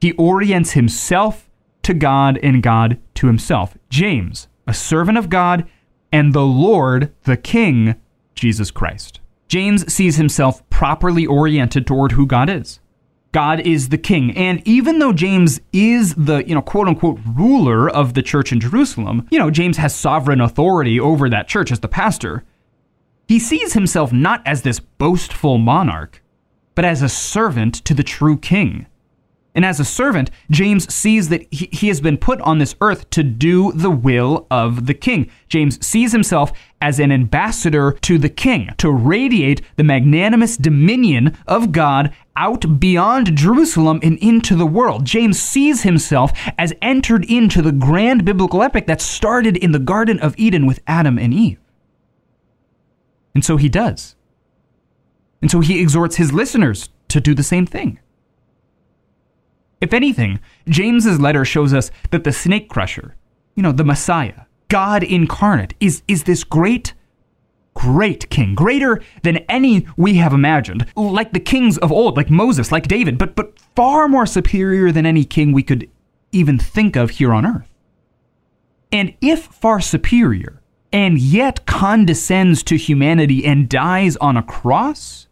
He 0.00 0.12
orients 0.12 0.72
himself 0.72 1.48
to 1.82 1.94
God 1.94 2.38
and 2.42 2.62
God 2.62 2.98
to 3.14 3.26
himself. 3.26 3.76
James, 3.90 4.48
a 4.66 4.74
servant 4.74 5.18
of 5.18 5.30
God 5.30 5.68
and 6.12 6.32
the 6.32 6.44
Lord, 6.46 7.12
the 7.24 7.36
King, 7.36 7.96
Jesus 8.34 8.70
Christ. 8.70 9.20
James 9.48 9.92
sees 9.92 10.16
himself 10.16 10.68
properly 10.70 11.26
oriented 11.26 11.86
toward 11.86 12.12
who 12.12 12.26
God 12.26 12.50
is. 12.50 12.80
God 13.32 13.60
is 13.60 13.90
the 13.90 13.98
king. 13.98 14.34
And 14.36 14.66
even 14.66 14.98
though 14.98 15.12
James 15.12 15.60
is 15.72 16.14
the, 16.14 16.38
you 16.46 16.54
know, 16.54 16.62
quote 16.62 16.88
unquote 16.88 17.20
ruler 17.26 17.88
of 17.88 18.14
the 18.14 18.22
church 18.22 18.50
in 18.50 18.60
Jerusalem, 18.60 19.28
you 19.30 19.38
know, 19.38 19.50
James 19.50 19.76
has 19.76 19.94
sovereign 19.94 20.40
authority 20.40 20.98
over 20.98 21.28
that 21.28 21.48
church 21.48 21.70
as 21.70 21.80
the 21.80 21.88
pastor. 21.88 22.44
He 23.28 23.38
sees 23.38 23.74
himself 23.74 24.12
not 24.12 24.42
as 24.46 24.62
this 24.62 24.80
boastful 24.80 25.58
monarch, 25.58 26.22
but 26.74 26.84
as 26.84 27.02
a 27.02 27.08
servant 27.08 27.74
to 27.84 27.92
the 27.92 28.02
true 28.02 28.38
king. 28.38 28.86
And 29.56 29.64
as 29.64 29.80
a 29.80 29.86
servant, 29.86 30.30
James 30.50 30.92
sees 30.92 31.30
that 31.30 31.50
he, 31.50 31.88
has 31.88 32.02
been 32.02 32.18
put 32.18 32.42
on 32.42 32.58
this 32.58 32.76
earth 32.82 33.08
to 33.10 33.22
do 33.22 33.72
the 33.72 33.90
will 33.90 34.46
of 34.50 34.84
the 34.84 34.92
king. 34.92 35.30
James 35.48 35.84
sees 35.84 36.12
himself 36.12 36.52
as 36.82 37.00
an 37.00 37.10
ambassador 37.10 37.92
to 38.02 38.18
the 38.18 38.28
king, 38.28 38.68
to 38.76 38.90
radiate 38.90 39.62
the 39.76 39.82
magnanimous 39.82 40.58
dominion 40.58 41.38
of 41.46 41.72
God 41.72 42.14
out 42.36 42.78
beyond 42.78 43.34
Jerusalem 43.34 43.98
and 44.02 44.18
into 44.18 44.54
the 44.54 44.66
world. 44.66 45.06
James 45.06 45.40
sees 45.40 45.84
himself 45.84 46.32
as 46.58 46.74
entered 46.82 47.24
into 47.24 47.62
the 47.62 47.72
grand 47.72 48.26
biblical 48.26 48.62
epic 48.62 48.86
that 48.86 49.00
started 49.00 49.56
in 49.56 49.72
the 49.72 49.78
Garden 49.78 50.20
of 50.20 50.38
Eden 50.38 50.66
with 50.66 50.82
Adam 50.86 51.18
and 51.18 51.32
Eve. 51.32 51.58
And 53.34 53.42
so 53.42 53.56
he 53.56 53.70
does. 53.70 54.16
And 55.40 55.50
so 55.50 55.60
he 55.60 55.80
exhorts 55.80 56.16
his 56.16 56.34
listeners 56.34 56.90
to 57.08 57.22
do 57.22 57.32
the 57.32 57.42
same 57.42 57.64
thing. 57.64 58.00
If 59.80 59.92
anything, 59.92 60.40
James's 60.68 61.20
letter 61.20 61.44
shows 61.44 61.74
us 61.74 61.90
that 62.10 62.24
the 62.24 62.32
snake 62.32 62.68
crusher, 62.68 63.14
you 63.54 63.62
know, 63.62 63.72
the 63.72 63.84
Messiah, 63.84 64.42
God 64.68 65.02
incarnate, 65.02 65.74
is, 65.80 66.02
is 66.08 66.24
this 66.24 66.44
great, 66.44 66.94
great 67.74 68.28
king, 68.30 68.54
greater 68.54 69.02
than 69.22 69.38
any 69.48 69.86
we 69.96 70.16
have 70.16 70.32
imagined, 70.32 70.86
like 70.96 71.32
the 71.32 71.40
kings 71.40 71.76
of 71.78 71.92
old, 71.92 72.16
like 72.16 72.30
Moses, 72.30 72.72
like 72.72 72.88
David, 72.88 73.18
but, 73.18 73.36
but 73.36 73.58
far 73.76 74.08
more 74.08 74.26
superior 74.26 74.90
than 74.90 75.04
any 75.04 75.24
king 75.24 75.52
we 75.52 75.62
could 75.62 75.90
even 76.32 76.58
think 76.58 76.96
of 76.96 77.10
here 77.10 77.32
on 77.32 77.46
earth. 77.46 77.70
And 78.90 79.14
if 79.20 79.44
far 79.44 79.80
superior, 79.80 80.62
and 80.92 81.18
yet 81.18 81.66
condescends 81.66 82.62
to 82.62 82.76
humanity 82.76 83.44
and 83.44 83.68
dies 83.68 84.16
on 84.16 84.36
a 84.36 84.42
cross, 84.42 85.26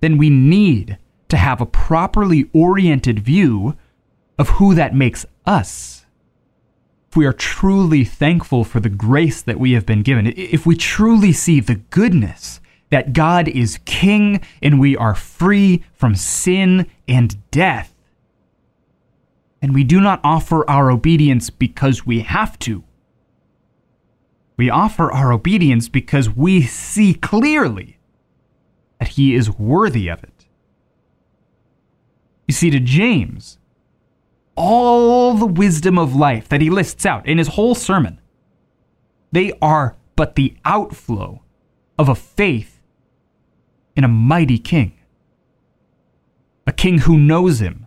then 0.00 0.18
we 0.18 0.28
need 0.28 0.98
to 1.28 1.36
have 1.36 1.60
a 1.60 1.66
properly 1.66 2.48
oriented 2.52 3.20
view 3.20 3.76
of 4.38 4.50
who 4.50 4.74
that 4.74 4.94
makes 4.94 5.24
us. 5.46 6.04
If 7.08 7.16
we 7.16 7.26
are 7.26 7.32
truly 7.32 8.04
thankful 8.04 8.64
for 8.64 8.80
the 8.80 8.88
grace 8.88 9.40
that 9.42 9.60
we 9.60 9.72
have 9.72 9.86
been 9.86 10.02
given, 10.02 10.26
if 10.36 10.66
we 10.66 10.76
truly 10.76 11.32
see 11.32 11.60
the 11.60 11.76
goodness 11.76 12.60
that 12.90 13.12
God 13.12 13.48
is 13.48 13.78
King 13.84 14.40
and 14.62 14.80
we 14.80 14.96
are 14.96 15.14
free 15.14 15.84
from 15.94 16.14
sin 16.14 16.86
and 17.08 17.50
death, 17.50 17.94
and 19.62 19.72
we 19.72 19.82
do 19.84 20.00
not 20.00 20.20
offer 20.22 20.68
our 20.68 20.90
obedience 20.90 21.48
because 21.48 22.04
we 22.04 22.20
have 22.20 22.58
to. 22.60 22.84
We 24.56 24.68
offer 24.68 25.10
our 25.10 25.32
obedience 25.32 25.88
because 25.88 26.28
we 26.28 26.62
see 26.62 27.14
clearly 27.14 27.98
that 28.98 29.08
He 29.08 29.34
is 29.34 29.50
worthy 29.50 30.08
of 30.08 30.22
it. 30.22 30.33
You 32.46 32.54
see, 32.54 32.70
to 32.70 32.80
James, 32.80 33.58
all 34.56 35.34
the 35.34 35.46
wisdom 35.46 35.98
of 35.98 36.14
life 36.14 36.48
that 36.48 36.60
he 36.60 36.70
lists 36.70 37.04
out 37.06 37.26
in 37.26 37.38
his 37.38 37.48
whole 37.48 37.74
sermon, 37.74 38.20
they 39.32 39.52
are 39.60 39.96
but 40.16 40.36
the 40.36 40.56
outflow 40.64 41.42
of 41.98 42.08
a 42.08 42.14
faith 42.14 42.80
in 43.96 44.04
a 44.04 44.08
mighty 44.08 44.58
king. 44.58 44.92
A 46.66 46.72
king 46.72 46.98
who 46.98 47.18
knows 47.18 47.60
him, 47.60 47.86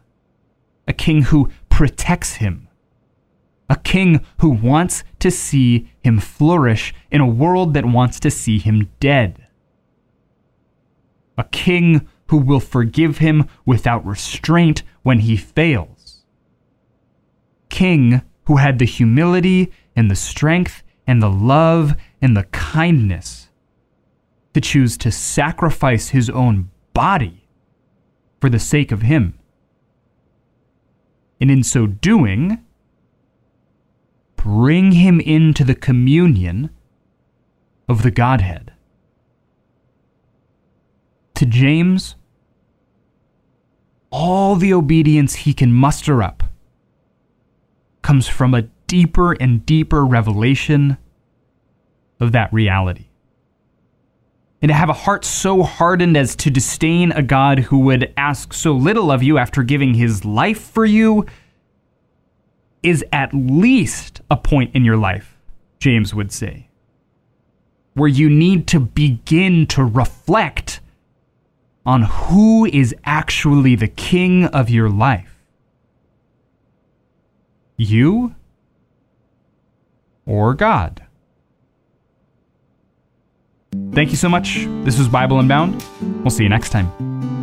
a 0.88 0.94
king 0.94 1.24
who 1.24 1.50
protects 1.70 2.36
him, 2.36 2.68
a 3.70 3.76
king 3.76 4.26
who 4.40 4.50
wants 4.50 5.04
to 5.20 5.32
see 5.32 5.92
him 6.02 6.20
flourish 6.20 6.94
in 7.12 7.22
a 7.22 7.28
world 7.28 7.74
that 7.74 7.86
wants 7.86 8.20
to 8.22 8.32
see 8.32 8.60
him 8.60 8.90
dead. 9.00 9.48
A 11.38 11.44
king 11.46 12.08
who 12.28 12.38
will 12.38 12.60
forgive 12.60 13.20
him 13.20 13.48
without 13.66 14.06
restraint 14.06 14.84
when 15.04 15.20
he 15.20 15.38
fails. 15.38 16.24
King 17.70 18.22
who 18.46 18.58
had 18.58 18.80
the 18.80 18.86
humility 18.86 19.72
and 19.96 20.10
the 20.10 20.16
strength 20.16 20.84
and 21.06 21.22
the 21.22 21.30
love 21.30 21.96
and 22.22 22.36
the 22.36 22.44
kindness 22.46 23.50
to 24.54 24.62
choose 24.62 24.98
to 24.98 25.12
sacrifice 25.12 26.10
his 26.10 26.30
own 26.30 26.70
body 26.94 27.48
for 28.42 28.50
the 28.50 28.60
sake 28.60 28.92
of 28.92 29.04
him. 29.04 29.38
And 31.40 31.52
in 31.52 31.64
so 31.64 31.86
doing, 31.86 32.64
bring 34.36 34.94
him 34.94 35.20
into 35.20 35.64
the 35.64 35.76
communion 35.76 36.72
of 37.88 38.02
the 38.02 38.12
Godhead. 38.12 38.74
To 41.38 41.46
James, 41.46 42.16
all 44.10 44.56
the 44.56 44.74
obedience 44.74 45.36
he 45.36 45.54
can 45.54 45.72
muster 45.72 46.24
up 46.24 46.42
comes 48.02 48.28
from 48.28 48.56
a 48.56 48.64
deeper 48.88 49.34
and 49.34 49.64
deeper 49.64 50.04
revelation 50.04 50.98
of 52.20 52.32
that 52.32 52.52
reality. 52.52 53.10
And 54.64 54.70
to 54.70 54.74
have 54.74 54.90
a 54.90 54.94
heart 54.94 55.24
so 55.24 55.62
hardened 55.62 56.18
as 56.18 56.36
to 56.38 56.50
disdain 56.50 57.12
a 57.12 57.22
God 57.22 57.60
who 57.60 57.82
would 57.82 58.12
ask 58.18 58.52
so 58.52 58.72
little 58.72 59.12
of 59.12 59.22
you 59.22 59.38
after 59.38 59.62
giving 59.62 59.94
his 59.94 60.26
life 60.26 60.60
for 60.60 60.88
you 60.88 61.24
is 62.82 63.06
at 63.14 63.32
least 63.32 64.22
a 64.32 64.38
point 64.38 64.74
in 64.74 64.84
your 64.84 64.98
life, 64.98 65.38
James 65.78 66.16
would 66.16 66.32
say, 66.32 66.70
where 67.94 68.10
you 68.10 68.28
need 68.28 68.66
to 68.70 68.80
begin 68.80 69.68
to 69.68 69.84
reflect 69.84 70.80
on 71.88 72.02
who 72.04 72.66
is 72.66 72.94
actually 73.06 73.74
the 73.74 73.88
king 73.88 74.44
of 74.48 74.70
your 74.70 74.90
life. 74.90 75.34
You 77.78 78.36
or 80.26 80.54
God? 80.54 81.02
Thank 83.94 84.10
you 84.10 84.18
so 84.18 84.28
much. 84.28 84.66
This 84.84 85.00
was 85.00 85.08
Bible 85.08 85.40
Unbound. 85.40 85.82
We'll 86.02 86.30
see 86.30 86.44
you 86.44 86.50
next 86.50 86.72
time. 86.72 87.37